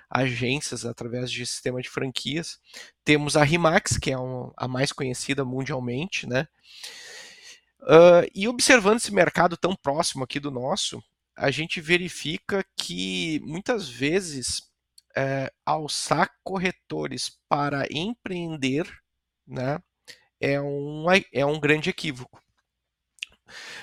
[0.08, 2.58] agências através de sistema de franquias.
[3.04, 6.48] Temos a Rimax, que é um, a mais conhecida mundialmente, né?
[7.80, 11.02] Uh, e observando esse mercado tão próximo aqui do nosso,
[11.36, 14.68] a gente verifica que muitas vezes
[15.16, 18.88] é, alçar corretores para empreender
[19.46, 19.80] né,
[20.40, 22.40] é, um, é um grande equívoco.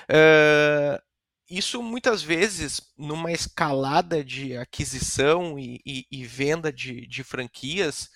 [0.04, 1.00] Uh,
[1.48, 8.08] isso muitas vezes, numa escalada de aquisição e, e, e venda de, de franquias,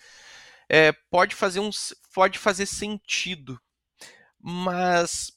[0.69, 1.71] é, pode, fazer um,
[2.15, 3.61] pode fazer sentido,
[4.39, 5.33] mas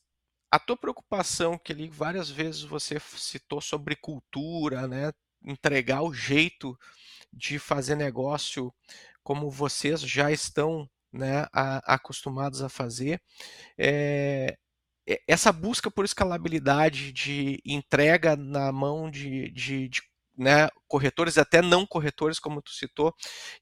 [0.53, 5.11] a tua preocupação, que ali várias vezes você citou sobre cultura, né?
[5.43, 6.77] entregar o jeito
[7.33, 8.71] de fazer negócio
[9.23, 13.19] como vocês já estão né, a, acostumados a fazer,
[13.75, 14.55] é,
[15.27, 20.03] essa busca por escalabilidade de entrega na mão de, de, de,
[20.37, 23.11] né, corretores até não corretores, como tu citou,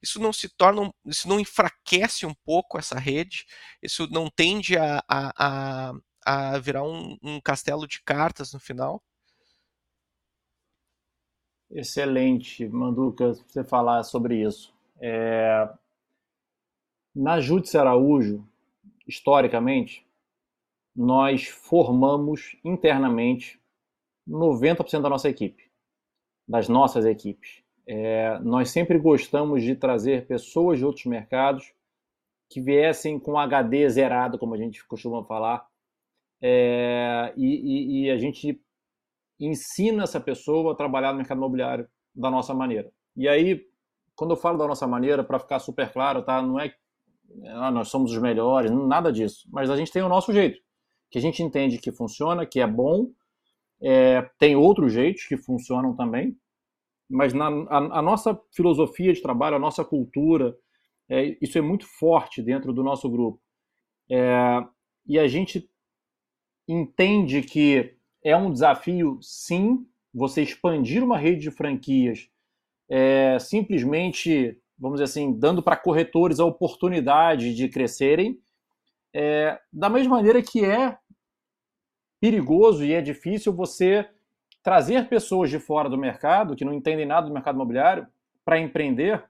[0.02, 3.46] isso não se torna, isso não enfraquece um pouco essa rede,
[3.82, 5.94] isso não tende a, a, a,
[6.26, 9.02] a virar um, um castelo de cartas no final?
[11.74, 14.74] Excelente, Manduca, você falar sobre isso.
[15.00, 15.70] É...
[17.16, 18.46] Na Júdice Araújo,
[19.08, 20.06] historicamente,
[20.94, 23.60] nós formamos internamente
[24.28, 25.72] 90% da nossa equipe,
[26.46, 27.64] das nossas equipes.
[27.88, 28.38] É...
[28.40, 31.74] Nós sempre gostamos de trazer pessoas de outros mercados
[32.50, 35.71] que viessem com HD zerado, como a gente costuma falar,
[36.42, 37.34] é...
[37.38, 38.62] e, e, e a gente
[39.40, 42.92] ensina essa pessoa a trabalhar no mercado imobiliário da nossa maneira.
[43.16, 43.66] E aí,
[44.16, 46.42] quando eu falo da nossa maneira, para ficar super claro, tá?
[46.42, 46.74] Não é
[47.46, 49.48] ah, nós somos os melhores, nada disso.
[49.52, 50.60] Mas a gente tem o nosso jeito,
[51.10, 53.10] que a gente entende que funciona, que é bom.
[53.82, 56.38] É, tem outros jeitos que funcionam também,
[57.10, 60.56] mas na, a, a, nossa filosofia de trabalho, a nossa cultura,
[61.10, 63.42] é, isso é muito forte dentro do nosso grupo.
[64.10, 64.64] É,
[65.08, 65.68] e a gente
[66.72, 72.30] entende que é um desafio, sim, você expandir uma rede de franquias
[72.90, 78.38] é, simplesmente, vamos dizer assim, dando para corretores a oportunidade de crescerem,
[79.14, 80.98] é, da mesma maneira que é
[82.20, 84.08] perigoso e é difícil você
[84.62, 88.06] trazer pessoas de fora do mercado, que não entendem nada do mercado imobiliário,
[88.44, 89.24] para empreender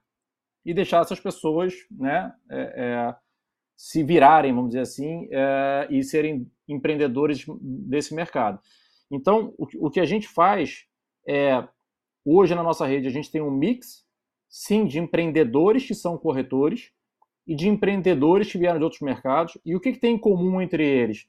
[0.65, 3.15] e deixar essas pessoas né, é, é,
[3.81, 8.59] se virarem, vamos dizer assim, é, e serem empreendedores desse mercado.
[9.09, 10.85] Então, o, o que a gente faz
[11.27, 11.67] é,
[12.23, 14.05] hoje na nossa rede, a gente tem um mix,
[14.47, 16.91] sim, de empreendedores que são corretores
[17.47, 19.57] e de empreendedores que vieram de outros mercados.
[19.65, 21.25] E o que, que tem em comum entre eles?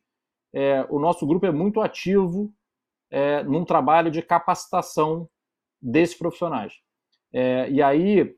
[0.55, 2.53] É, o nosso grupo é muito ativo
[3.11, 5.27] é, num trabalho de capacitação
[5.81, 6.75] desses profissionais.
[7.33, 8.37] É, e aí,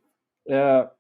[0.48, 0.90] é,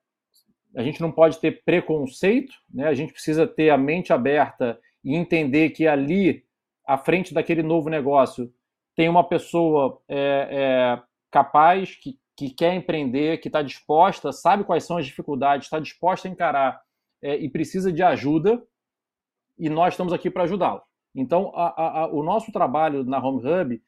[0.76, 2.86] a gente não pode ter preconceito, né?
[2.86, 6.44] a gente precisa ter a mente aberta e entender que ali
[6.86, 8.52] à frente daquele novo negócio
[8.96, 14.84] tem uma pessoa é, é, capaz, que, que quer empreender, que está disposta, sabe quais
[14.84, 16.80] são as dificuldades, está disposta a encarar
[17.22, 18.62] é, e precisa de ajuda,
[19.58, 20.82] e nós estamos aqui para ajudá-lo.
[21.14, 23.82] Então, a, a, o nosso trabalho na Home Hub,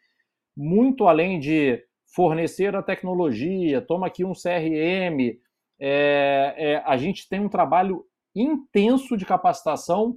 [0.56, 1.82] muito além de
[2.14, 5.38] fornecer a tecnologia, toma aqui um CRM,
[5.78, 8.04] é, é, a gente tem um trabalho
[8.34, 10.16] intenso de capacitação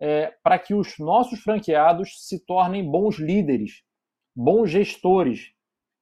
[0.00, 3.82] é, para que os nossos franqueados se tornem bons líderes,
[4.34, 5.52] bons gestores.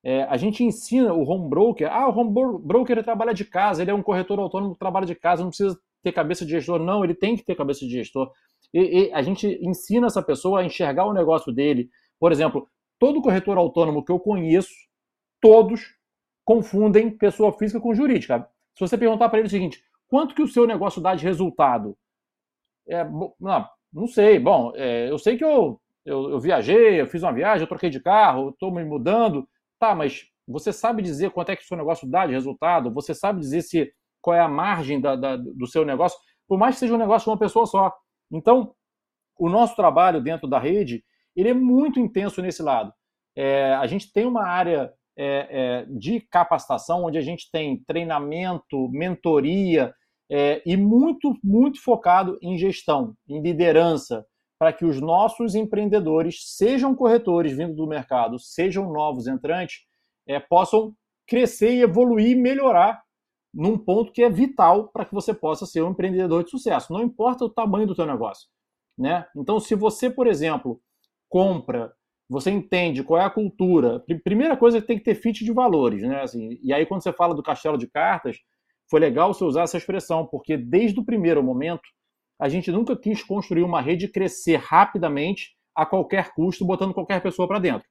[0.02, 3.90] É, a gente ensina o home broker, ah, o home broker trabalha de casa, ele
[3.90, 7.04] é um corretor autônomo que trabalha de casa, não precisa ter cabeça de gestor, não,
[7.04, 8.32] ele tem que ter cabeça de gestor.
[8.72, 11.90] E, e a gente ensina essa pessoa a enxergar o negócio dele.
[12.18, 12.66] Por exemplo,
[12.98, 14.72] todo corretor autônomo que eu conheço,
[15.40, 15.82] todos
[16.44, 18.48] confundem pessoa física com jurídica.
[18.80, 21.94] Se você perguntar para ele o seguinte, quanto que o seu negócio dá de resultado?
[22.88, 24.38] É, não, não sei.
[24.38, 27.90] Bom, é, eu sei que eu, eu, eu, viajei, eu fiz uma viagem, eu troquei
[27.90, 29.46] de carro, estou me mudando.
[29.78, 32.90] Tá, mas você sabe dizer quanto é que o seu negócio dá de resultado?
[32.94, 36.18] Você sabe dizer se qual é a margem da, da, do seu negócio?
[36.48, 37.92] Por mais que seja um negócio de uma pessoa só.
[38.32, 38.74] Então,
[39.38, 41.04] o nosso trabalho dentro da rede,
[41.36, 42.94] ele é muito intenso nesse lado.
[43.36, 44.90] É, a gente tem uma área
[45.22, 49.94] é, é, de capacitação, onde a gente tem treinamento, mentoria,
[50.30, 54.24] é, e muito, muito focado em gestão, em liderança,
[54.58, 59.80] para que os nossos empreendedores, sejam corretores vindo do mercado, sejam novos entrantes,
[60.26, 60.94] é, possam
[61.26, 63.02] crescer e evoluir e melhorar
[63.52, 66.94] num ponto que é vital para que você possa ser um empreendedor de sucesso.
[66.94, 68.48] Não importa o tamanho do teu negócio.
[68.96, 69.26] Né?
[69.36, 70.80] Então, se você, por exemplo,
[71.28, 71.92] compra,
[72.30, 75.52] você entende qual é a cultura, primeira coisa é que tem que ter fit de
[75.52, 76.00] valores.
[76.00, 76.22] Né?
[76.22, 78.38] Assim, e aí, quando você fala do castelo de cartas,
[78.88, 81.82] foi legal você usar essa expressão, porque desde o primeiro momento,
[82.38, 87.20] a gente nunca quis construir uma rede e crescer rapidamente a qualquer custo, botando qualquer
[87.20, 87.88] pessoa para dentro.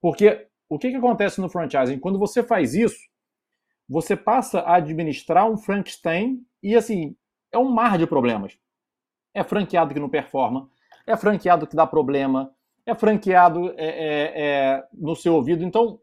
[0.00, 2.00] Porque o que, que acontece no franchising?
[2.00, 2.98] Quando você faz isso,
[3.88, 7.14] você passa a administrar um Frankenstein e, assim,
[7.52, 8.58] é um mar de problemas.
[9.32, 10.68] É franqueado que não performa,
[11.06, 12.52] é franqueado que dá problema,
[12.90, 15.64] é franqueado é, é, é, no seu ouvido.
[15.64, 16.00] Então,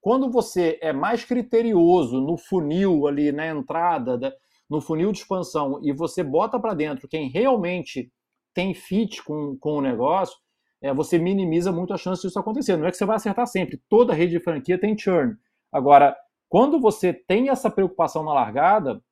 [0.00, 4.34] quando você é mais criterioso no funil ali, na entrada,
[4.68, 8.10] no funil de expansão, e você bota para dentro quem realmente
[8.54, 10.36] tem fit com, com o negócio,
[10.82, 12.76] é, você minimiza muito a chance disso acontecer.
[12.76, 13.80] Não é que você vai acertar sempre.
[13.88, 15.36] Toda rede de franquia tem churn.
[15.70, 16.16] Agora,
[16.48, 19.02] quando você tem essa preocupação na largada,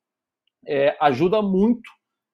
[0.67, 1.87] é, ajuda muito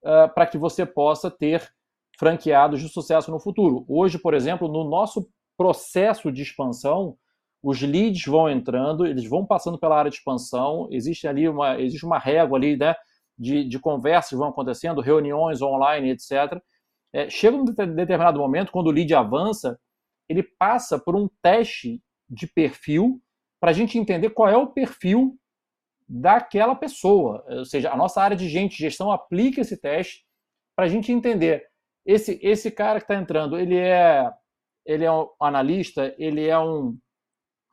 [0.03, 1.69] uh, para que você possa ter
[2.17, 3.85] franqueados de sucesso no futuro.
[3.87, 7.17] Hoje, por exemplo, no nosso processo de expansão,
[7.63, 12.05] os leads vão entrando, eles vão passando pela área de expansão, existe ali uma, existe
[12.05, 12.93] uma régua ali, né,
[13.37, 16.61] de, de conversas vão acontecendo, reuniões online, etc.
[17.13, 19.79] É, chega um determinado momento, quando o lead avança,
[20.29, 23.21] ele passa por um teste de perfil
[23.59, 25.37] para a gente entender qual é o perfil
[26.07, 27.43] daquela pessoa.
[27.47, 30.23] Ou seja, a nossa área de gente, gestão, aplica esse teste
[30.75, 31.65] para a gente entender
[32.05, 34.29] esse, esse cara que está entrando, ele é,
[34.85, 36.97] ele é um analista, ele é um,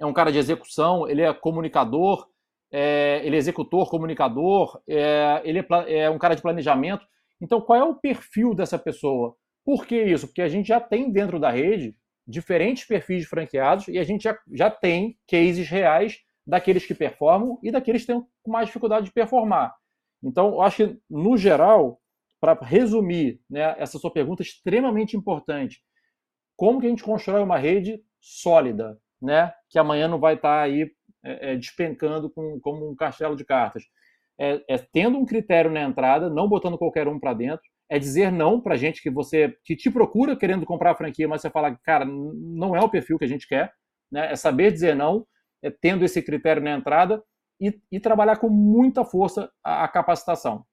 [0.00, 2.26] é um cara de execução, ele é comunicador,
[2.72, 7.06] é, ele é executor, comunicador, é, ele é, é um cara de planejamento.
[7.40, 9.36] Então, qual é o perfil dessa pessoa?
[9.64, 10.26] Por que isso?
[10.26, 11.94] Porque a gente já tem dentro da rede
[12.26, 17.58] diferentes perfis de franqueados e a gente já, já tem cases reais daqueles que performam
[17.62, 19.74] e daqueles que têm mais dificuldade de performar.
[20.22, 22.00] Então, eu acho que, no geral,
[22.42, 25.80] para resumir né, essa sua pergunta extremamente importante,
[26.56, 30.62] como que a gente constrói uma rede sólida, né, que amanhã não vai estar tá
[30.62, 30.90] aí
[31.24, 33.84] é, é, despencando com, como um castelo de cartas?
[34.36, 38.32] É, é tendo um critério na entrada, não botando qualquer um para dentro, é dizer
[38.32, 41.78] não para gente que você que te procura querendo comprar a franquia, mas você fala,
[41.84, 43.72] cara, não é o perfil que a gente quer,
[44.10, 44.32] né?
[44.32, 45.24] É saber dizer não,
[45.62, 47.22] é tendo esse critério na entrada
[47.60, 50.64] e, e trabalhar com muita força a, a capacitação.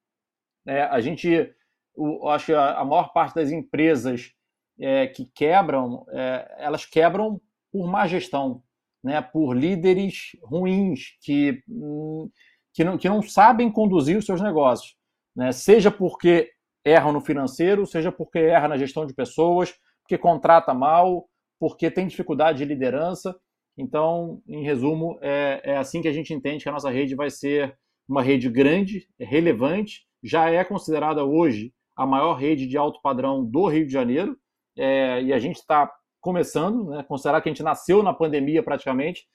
[0.70, 1.54] É, a gente,
[2.00, 4.32] o, acho que a, a, maior parte das empresas
[4.80, 7.42] é, que quebram, é, elas quebram
[7.72, 8.64] por má gestão,
[9.04, 9.22] né?
[9.22, 12.30] Por líderes ruins que hum,
[12.74, 14.96] que não, que não sabem conduzir os seus negócios,
[15.36, 15.52] né?
[15.52, 16.52] Seja porque
[16.86, 21.28] erram no financeiro, seja porque erra na gestão de pessoas, porque contrata mal,
[21.60, 23.36] porque tem dificuldade de liderança.
[23.78, 27.30] Então, em resumo, é, é assim que a gente entende que a nossa rede vai
[27.30, 27.78] ser
[28.08, 33.68] uma rede grande, relevante, já é considerada hoje a maior rede de alto padrão do
[33.68, 34.38] Rio de Janeiro,
[34.78, 35.92] é, e a gente está
[36.22, 39.28] começando, né, considerar que a gente nasceu na pandemia praticamente,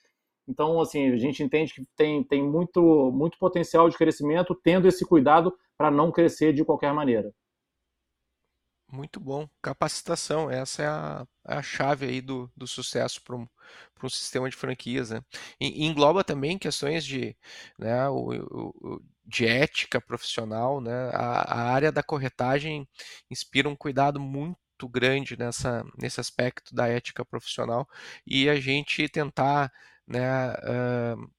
[0.49, 5.05] então, assim, a gente entende que tem, tem muito, muito potencial de crescimento, tendo esse
[5.05, 7.35] cuidado para não crescer de qualquer maneira.
[8.91, 9.49] Muito bom.
[9.61, 13.47] Capacitação, essa é a, a chave aí do, do sucesso para um,
[14.03, 15.11] um sistema de franquias.
[15.11, 15.23] Né?
[15.61, 17.37] E, engloba também questões de,
[17.79, 20.81] né, o, o, de ética profissional.
[20.81, 21.11] Né?
[21.12, 22.89] A, a área da corretagem
[23.31, 27.89] inspira um cuidado muito grande nessa, nesse aspecto da ética profissional
[28.27, 29.72] e a gente tentar
[30.07, 31.31] né, uh,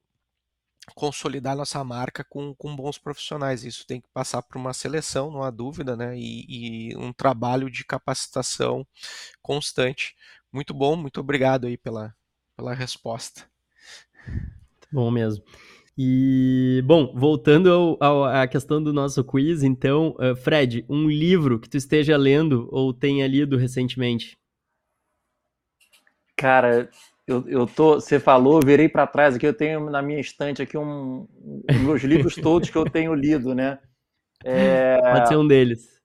[0.93, 3.63] consolidar nossa marca com, com bons profissionais.
[3.63, 6.17] Isso tem que passar por uma seleção, não há dúvida, né?
[6.17, 8.85] E, e, um trabalho de capacitação
[9.41, 10.15] constante.
[10.51, 12.15] Muito bom, muito obrigado aí pela,
[12.55, 13.49] pela resposta.
[14.91, 15.43] Bom mesmo.
[15.97, 21.57] E, bom, voltando ao, ao, à questão do nosso quiz, então, uh, Fred, um livro
[21.57, 24.37] que tu esteja lendo ou tenha lido recentemente?
[26.35, 26.89] Cara,
[27.25, 30.61] eu, eu tô, você falou, eu virei para trás aqui, eu tenho na minha estante
[30.61, 33.79] aqui um, um meus livros todos que eu tenho lido, né?
[34.43, 34.99] É...
[34.99, 35.95] Pode ser um deles.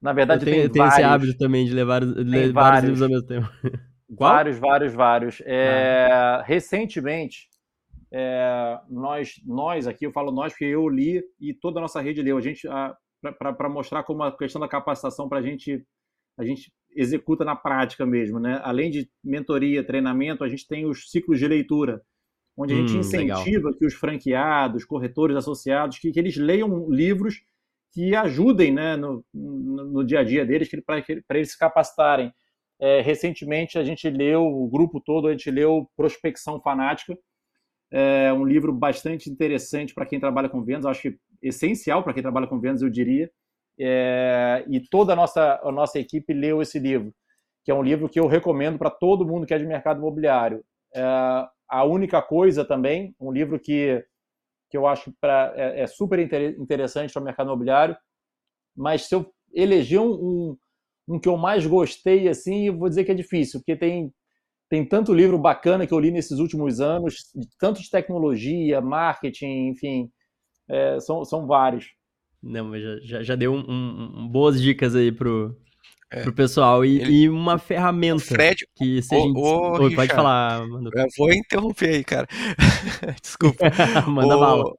[0.00, 3.02] Na verdade, eu tenho, eu tenho vários, esse hábito também de levar, ler vários, livros
[3.02, 3.48] ao mesmo tempo.
[4.08, 5.42] Vários, vários, vários.
[5.44, 6.44] É, ah.
[6.46, 7.48] Recentemente,
[8.12, 12.22] é, nós, nós aqui, eu falo nós porque eu li e toda a nossa rede
[12.22, 12.36] leu.
[12.36, 12.68] A gente,
[13.38, 15.84] para mostrar como a questão da capacitação para a gente,
[16.38, 18.60] a gente executa na prática mesmo, né?
[18.62, 22.02] Além de mentoria, treinamento, a gente tem os ciclos de leitura,
[22.56, 23.74] onde a gente hum, incentiva legal.
[23.74, 27.42] que os franqueados, corretores associados, que, que eles leiam livros
[27.92, 31.02] que ajudem né, no, no, no dia a dia deles, para
[31.38, 32.32] eles se capacitarem.
[32.78, 37.16] É, recentemente a gente leu, o grupo todo, a gente leu Prospecção Fanática,
[37.90, 42.22] é um livro bastante interessante para quem trabalha com vendas, acho que essencial para quem
[42.22, 43.30] trabalha com vendas, eu diria.
[43.78, 47.12] É, e toda a nossa, a nossa equipe leu esse livro,
[47.64, 50.64] que é um livro que eu recomendo para todo mundo que é de mercado imobiliário.
[50.94, 51.02] É,
[51.68, 54.04] a única coisa também, um livro que,
[54.70, 57.96] que eu acho pra, é, é super interessante para o mercado imobiliário,
[58.76, 60.56] mas se eu eleger um, um,
[61.08, 64.12] um, que eu mais gostei, assim, eu vou dizer que é difícil, porque tem,
[64.68, 67.14] tem tanto livro bacana que eu li nesses últimos anos,
[67.58, 70.10] tanto de tecnologia, marketing, enfim,
[70.68, 71.86] é, são, são vários.
[72.42, 75.56] Não, mas já, já, já deu um, um, boas dicas aí pro,
[76.10, 76.22] é.
[76.22, 76.84] pro pessoal.
[76.84, 77.12] E, Ele...
[77.12, 79.38] e uma ferramenta Fred, que se a gente...
[79.38, 80.90] Ô, Oi, pode falar, Manu.
[80.94, 82.26] Eu vou interromper aí, cara.
[83.22, 83.64] Desculpa.
[84.06, 84.72] Manda bala.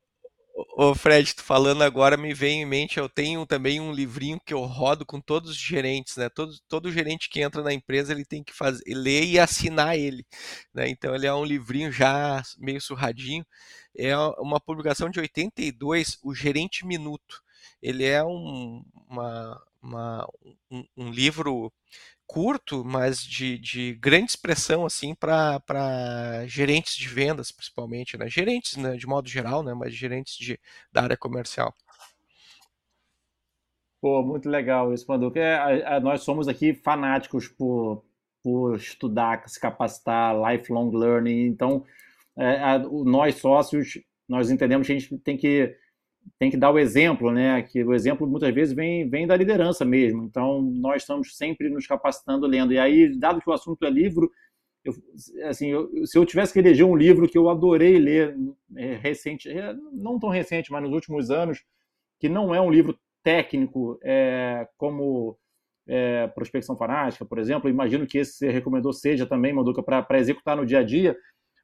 [0.75, 4.51] Ô Fred, tu falando agora me vem em mente, eu tenho também um livrinho que
[4.53, 6.29] eu rodo com todos os gerentes, né?
[6.29, 10.25] Todo, todo gerente que entra na empresa ele tem que fazer, ler e assinar ele,
[10.73, 10.89] né?
[10.89, 13.45] Então ele é um livrinho já meio surradinho,
[13.95, 17.43] é uma publicação de 82, o Gerente Minuto
[17.81, 20.27] ele é um, uma, uma,
[20.71, 21.71] um, um livro
[22.27, 28.27] curto, mas de, de grande expressão assim para gerentes de vendas, principalmente, né?
[28.29, 29.73] Gerentes, né, de modo geral, né?
[29.73, 30.59] Mas gerentes de,
[30.91, 31.73] da área comercial.
[34.01, 35.39] Pô, muito legal isso, Manduca.
[35.39, 38.03] É, nós somos aqui fanáticos por,
[38.43, 41.47] por estudar, se capacitar, lifelong learning.
[41.47, 41.83] Então,
[42.37, 45.75] é, a, nós sócios, nós entendemos que a gente tem que
[46.39, 47.61] tem que dar o exemplo, né?
[47.63, 50.23] Que o exemplo muitas vezes vem, vem da liderança mesmo.
[50.23, 52.73] Então, nós estamos sempre nos capacitando lendo.
[52.73, 54.31] E aí, dado que o assunto é livro,
[54.83, 54.93] eu,
[55.47, 58.35] assim, eu, se eu tivesse que eleger um livro que eu adorei ler
[58.75, 61.63] é, recente, é, não tão recente, mas nos últimos anos,
[62.19, 65.37] que não é um livro técnico é, como
[65.87, 70.55] é, Prospecção Fanática, por exemplo, imagino que esse você recomendou seja também, Manduca, para executar
[70.55, 71.17] no dia a dia,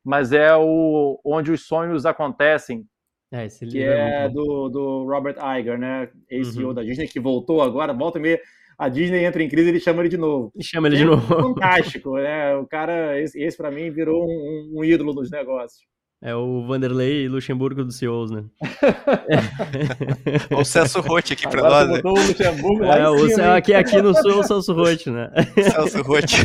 [0.03, 2.85] mas é o Onde os Sonhos Acontecem,
[3.33, 6.07] é, esse livro que é, é do, do Robert Iger, né?
[6.29, 6.73] Ex-CEO uhum.
[6.73, 8.41] da Disney, que voltou agora, volta e meia.
[8.77, 10.51] A Disney entra em crise ele chama ele de novo.
[10.55, 11.25] E chama ele é de novo.
[11.25, 12.55] Fantástico, né?
[12.55, 15.83] O cara, esse, esse para mim virou um, um, ídolo dos negócios.
[16.25, 18.45] É o Vanderlei Luxemburgo dos CEOs, né?
[20.57, 21.89] o Celso Rotti aqui para nós.
[21.89, 22.01] Né?
[22.01, 25.29] O Luxemburgo lá é, o, cima, aqui, aqui no sul o Celso Rotti, né?
[25.69, 26.37] Celso Rotti.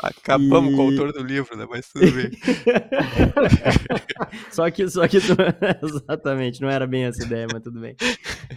[0.00, 0.76] Acabamos e...
[0.76, 1.64] com o autor do livro, né?
[1.70, 2.30] Mas tudo bem.
[4.50, 5.18] só que, só que
[5.80, 7.94] exatamente, não era bem essa ideia, mas tudo bem.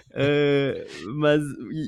[0.10, 1.40] Uh, mas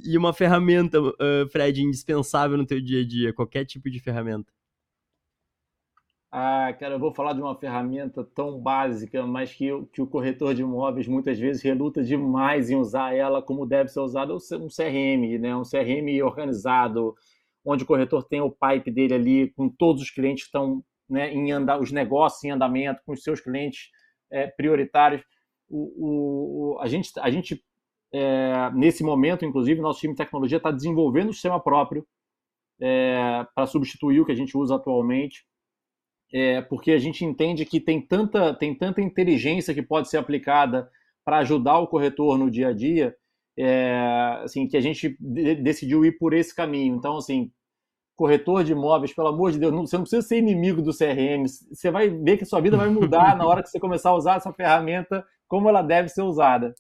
[0.06, 4.56] e uma ferramenta, uh, Fred, indispensável no teu dia a dia, qualquer tipo de ferramenta?
[6.40, 10.54] Ah, cara, eu vou falar de uma ferramenta tão básica, mas que, que o corretor
[10.54, 15.40] de imóveis muitas vezes reluta demais em usar ela como deve ser usada, um CRM,
[15.40, 15.56] né?
[15.56, 17.16] Um CRM organizado,
[17.66, 21.34] onde o corretor tem o pipe dele ali, com todos os clientes que estão né,
[21.34, 23.90] em andar, os negócios em andamento, com os seus clientes
[24.30, 25.24] é, prioritários.
[25.68, 27.66] O, o, a gente, a gente
[28.14, 32.06] é, nesse momento, inclusive, nosso time de tecnologia está desenvolvendo um sistema próprio
[32.80, 35.48] é, para substituir o que a gente usa atualmente,
[36.34, 40.90] é, porque a gente entende que tem tanta, tem tanta inteligência que pode ser aplicada
[41.24, 43.16] para ajudar o corretor no dia a dia,
[43.58, 45.18] é, assim, que a gente
[45.62, 46.96] decidiu ir por esse caminho.
[46.96, 47.52] Então, assim,
[48.16, 51.46] corretor de imóveis, pelo amor de Deus, não, você não precisa ser inimigo do CRM.
[51.46, 54.38] Você vai ver que sua vida vai mudar na hora que você começar a usar
[54.38, 56.74] essa ferramenta como ela deve ser usada.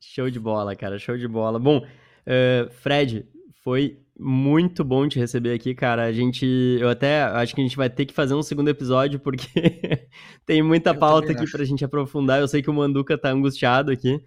[0.00, 1.58] Show de bola, cara, show de bola.
[1.58, 3.26] Bom, uh, Fred,
[3.62, 6.04] foi muito bom te receber aqui, cara.
[6.04, 6.46] A gente,
[6.80, 9.46] eu até acho que a gente vai ter que fazer um segundo episódio porque
[10.46, 12.40] tem muita eu pauta aqui pra gente aprofundar.
[12.40, 14.22] Eu sei que o Manduca tá angustiado aqui.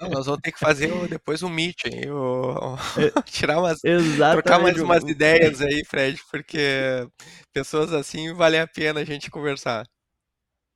[0.00, 2.10] Não, nós vamos ter que fazer depois um meet, hein?
[2.10, 2.76] O...
[3.26, 4.42] tirar umas, Exatamente.
[4.42, 7.06] trocar mais umas ideias aí, Fred, porque
[7.52, 9.86] pessoas assim vale a pena a gente conversar.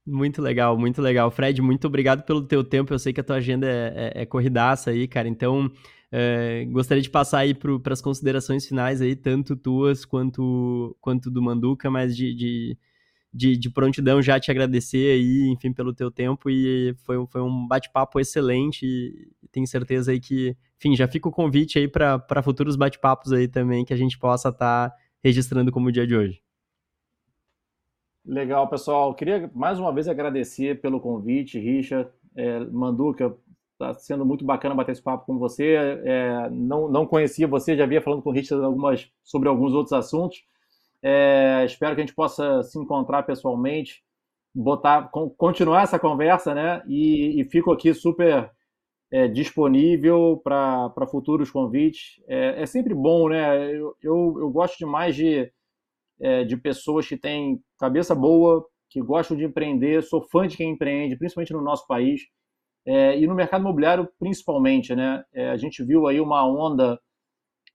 [0.05, 1.31] Muito legal, muito legal.
[1.31, 2.93] Fred, muito obrigado pelo teu tempo.
[2.93, 5.29] Eu sei que a tua agenda é, é, é corridaça aí, cara.
[5.29, 5.71] Então,
[6.15, 11.41] é, gostaria de passar aí para as considerações finais aí, tanto tuas quanto, quanto do
[11.41, 12.79] Manduca, mas de, de,
[13.33, 17.67] de, de, prontidão já te agradecer aí, enfim, pelo teu tempo e foi, foi um
[17.67, 22.77] bate-papo excelente e tenho certeza aí que, enfim, já fica o convite aí para futuros
[22.77, 26.43] bate-papos aí também que a gente possa estar tá registrando como o dia de hoje.
[28.25, 29.15] Legal, pessoal.
[29.15, 33.35] Queria mais uma vez agradecer pelo convite, Richard, é, Manduca,
[33.83, 35.75] Está sendo muito bacana bater esse papo com você.
[36.05, 39.93] É, não, não conhecia você, já havia falando com o Richard algumas, sobre alguns outros
[39.93, 40.45] assuntos.
[41.03, 44.05] É, espero que a gente possa se encontrar pessoalmente,
[44.55, 46.83] botar, continuar essa conversa, né?
[46.87, 48.51] E, e fico aqui super
[49.11, 52.21] é, disponível para futuros convites.
[52.29, 53.75] É, é, sempre bom, né?
[53.75, 55.53] Eu, eu, eu gosto demais de,
[56.21, 60.03] é, de pessoas que têm cabeça boa, que gostam de empreender.
[60.05, 62.23] Sou fã de quem empreende, principalmente no nosso país.
[62.85, 65.25] É, e no mercado imobiliário, principalmente, né?
[65.33, 67.01] É, a gente viu aí uma onda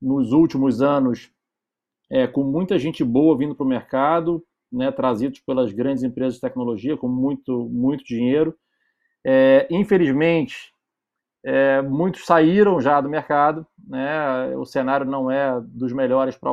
[0.01, 1.31] nos últimos anos
[2.09, 6.41] é, com muita gente boa vindo para o mercado, né, trazidos pelas grandes empresas de
[6.41, 8.55] tecnologia com muito, muito dinheiro.
[9.25, 10.73] É, infelizmente,
[11.43, 14.55] é, muitos saíram já do mercado, né?
[14.57, 16.49] O cenário não é dos melhores para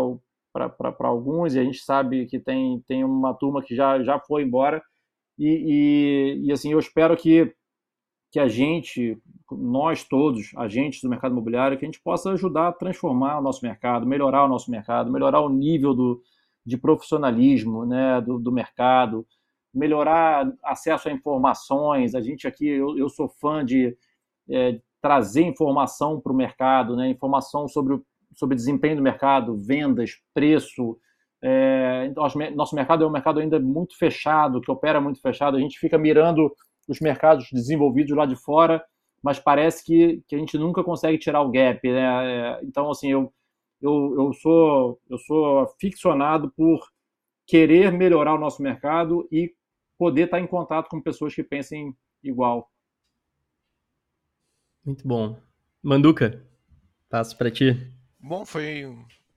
[1.00, 4.82] alguns e a gente sabe que tem, tem uma turma que já, já foi embora.
[5.38, 7.52] E, e, e assim, eu espero que
[8.34, 9.16] que a gente,
[9.48, 13.64] nós todos, agentes do mercado imobiliário, que a gente possa ajudar a transformar o nosso
[13.64, 16.20] mercado, melhorar o nosso mercado, melhorar o nível do,
[16.66, 19.24] de profissionalismo né, do, do mercado,
[19.72, 22.16] melhorar acesso a informações.
[22.16, 23.96] A gente aqui, eu, eu sou fã de
[24.50, 28.02] é, trazer informação para o mercado, né, informação sobre
[28.34, 30.98] sobre desempenho do mercado, vendas, preço.
[31.40, 35.56] É, nosso, nosso mercado é um mercado ainda muito fechado, que opera muito fechado.
[35.56, 36.52] A gente fica mirando
[36.88, 38.84] os mercados desenvolvidos lá de fora,
[39.22, 42.58] mas parece que, que a gente nunca consegue tirar o gap, né?
[42.58, 43.32] É, então, assim, eu,
[43.80, 46.86] eu, eu, sou, eu sou ficcionado por
[47.46, 49.54] querer melhorar o nosso mercado e
[49.98, 52.70] poder estar em contato com pessoas que pensem igual.
[54.84, 55.38] Muito bom.
[55.82, 56.46] Manduca,
[57.08, 57.90] passo para ti.
[58.20, 58.84] Bom, foi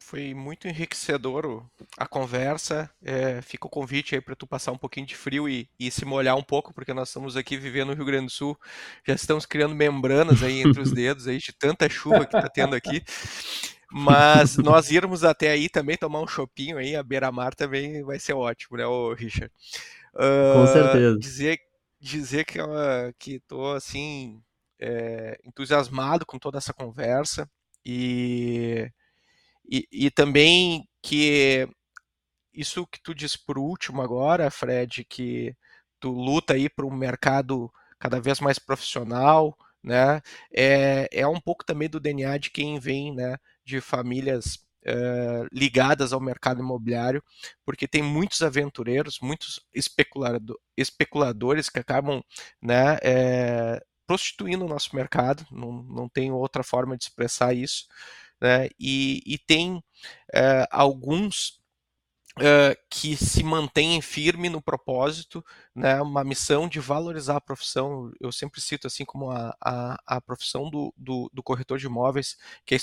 [0.07, 1.65] foi muito enriquecedor
[1.97, 2.89] a conversa.
[3.03, 6.05] É, fica o convite aí para tu passar um pouquinho de frio e, e, se
[6.05, 8.57] molhar um pouco, porque nós estamos aqui vivendo no Rio Grande do Sul.
[9.05, 12.73] Já estamos criando membranas aí entre os dedos aí de tanta chuva que está tendo
[12.73, 13.03] aqui.
[13.91, 18.31] Mas nós irmos até aí também tomar um chopinho aí, a beira-mar também vai ser
[18.33, 19.51] ótimo, né, ô Richard?
[20.13, 21.19] Uh, Com certeza.
[21.19, 21.59] Dizer,
[21.99, 24.41] dizer que, uh, que tô assim
[24.79, 27.49] é, entusiasmado com toda essa conversa
[27.85, 28.89] e
[29.69, 31.67] e, e também que
[32.53, 35.55] isso que tu disse por último agora, Fred, que
[35.99, 40.21] tu luta aí para um mercado cada vez mais profissional, né?
[40.53, 43.37] É, é um pouco também do DNA de quem vem, né?
[43.65, 47.23] De famílias é, ligadas ao mercado imobiliário,
[47.65, 52.23] porque tem muitos aventureiros, muitos especulado, especuladores que acabam,
[52.61, 52.97] né?
[53.03, 57.85] É, prostituindo o nosso mercado, não, não tem outra forma de expressar isso
[58.41, 58.69] né?
[58.79, 59.83] e, e tem
[60.33, 61.57] é, alguns
[62.37, 65.43] Uh, que se mantêm firme no propósito,
[65.73, 68.11] né, uma missão de valorizar a profissão.
[68.19, 72.37] Eu sempre cito assim como a, a, a profissão do, do, do, corretor de imóveis,
[72.63, 72.79] que é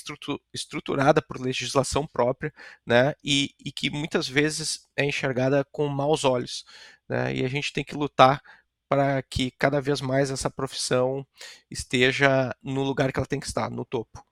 [0.52, 2.52] estruturada por legislação própria,
[2.85, 6.64] né, e, e, que muitas vezes é enxergada com maus olhos.
[7.09, 8.43] Né, e a gente tem que lutar
[8.89, 11.24] para que cada vez mais essa profissão
[11.70, 14.24] esteja no lugar que ela tem que estar, no topo.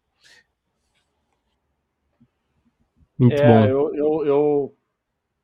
[3.23, 3.65] Muito é, bom.
[3.65, 4.77] Eu, eu, eu,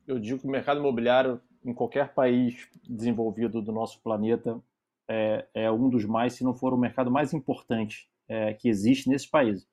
[0.08, 4.60] eu, digo que o mercado imobiliário em qualquer país desenvolvido do nosso planeta
[5.08, 9.08] é, é um dos mais, se não for o mercado mais importante é, que existe
[9.08, 9.64] nesse país.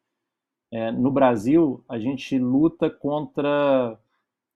[0.71, 3.97] É, no Brasil, a gente luta contra,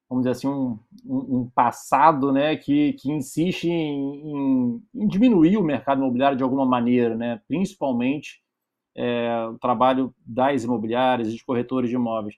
[0.07, 5.63] vamos dizer assim, um, um, passado né, que, que insiste em, em, em, diminuir o
[5.63, 8.43] mercado imobiliário de alguma maneira, né, principalmente
[8.95, 12.35] é, o trabalho das imobiliárias, dos corretores de imóveis.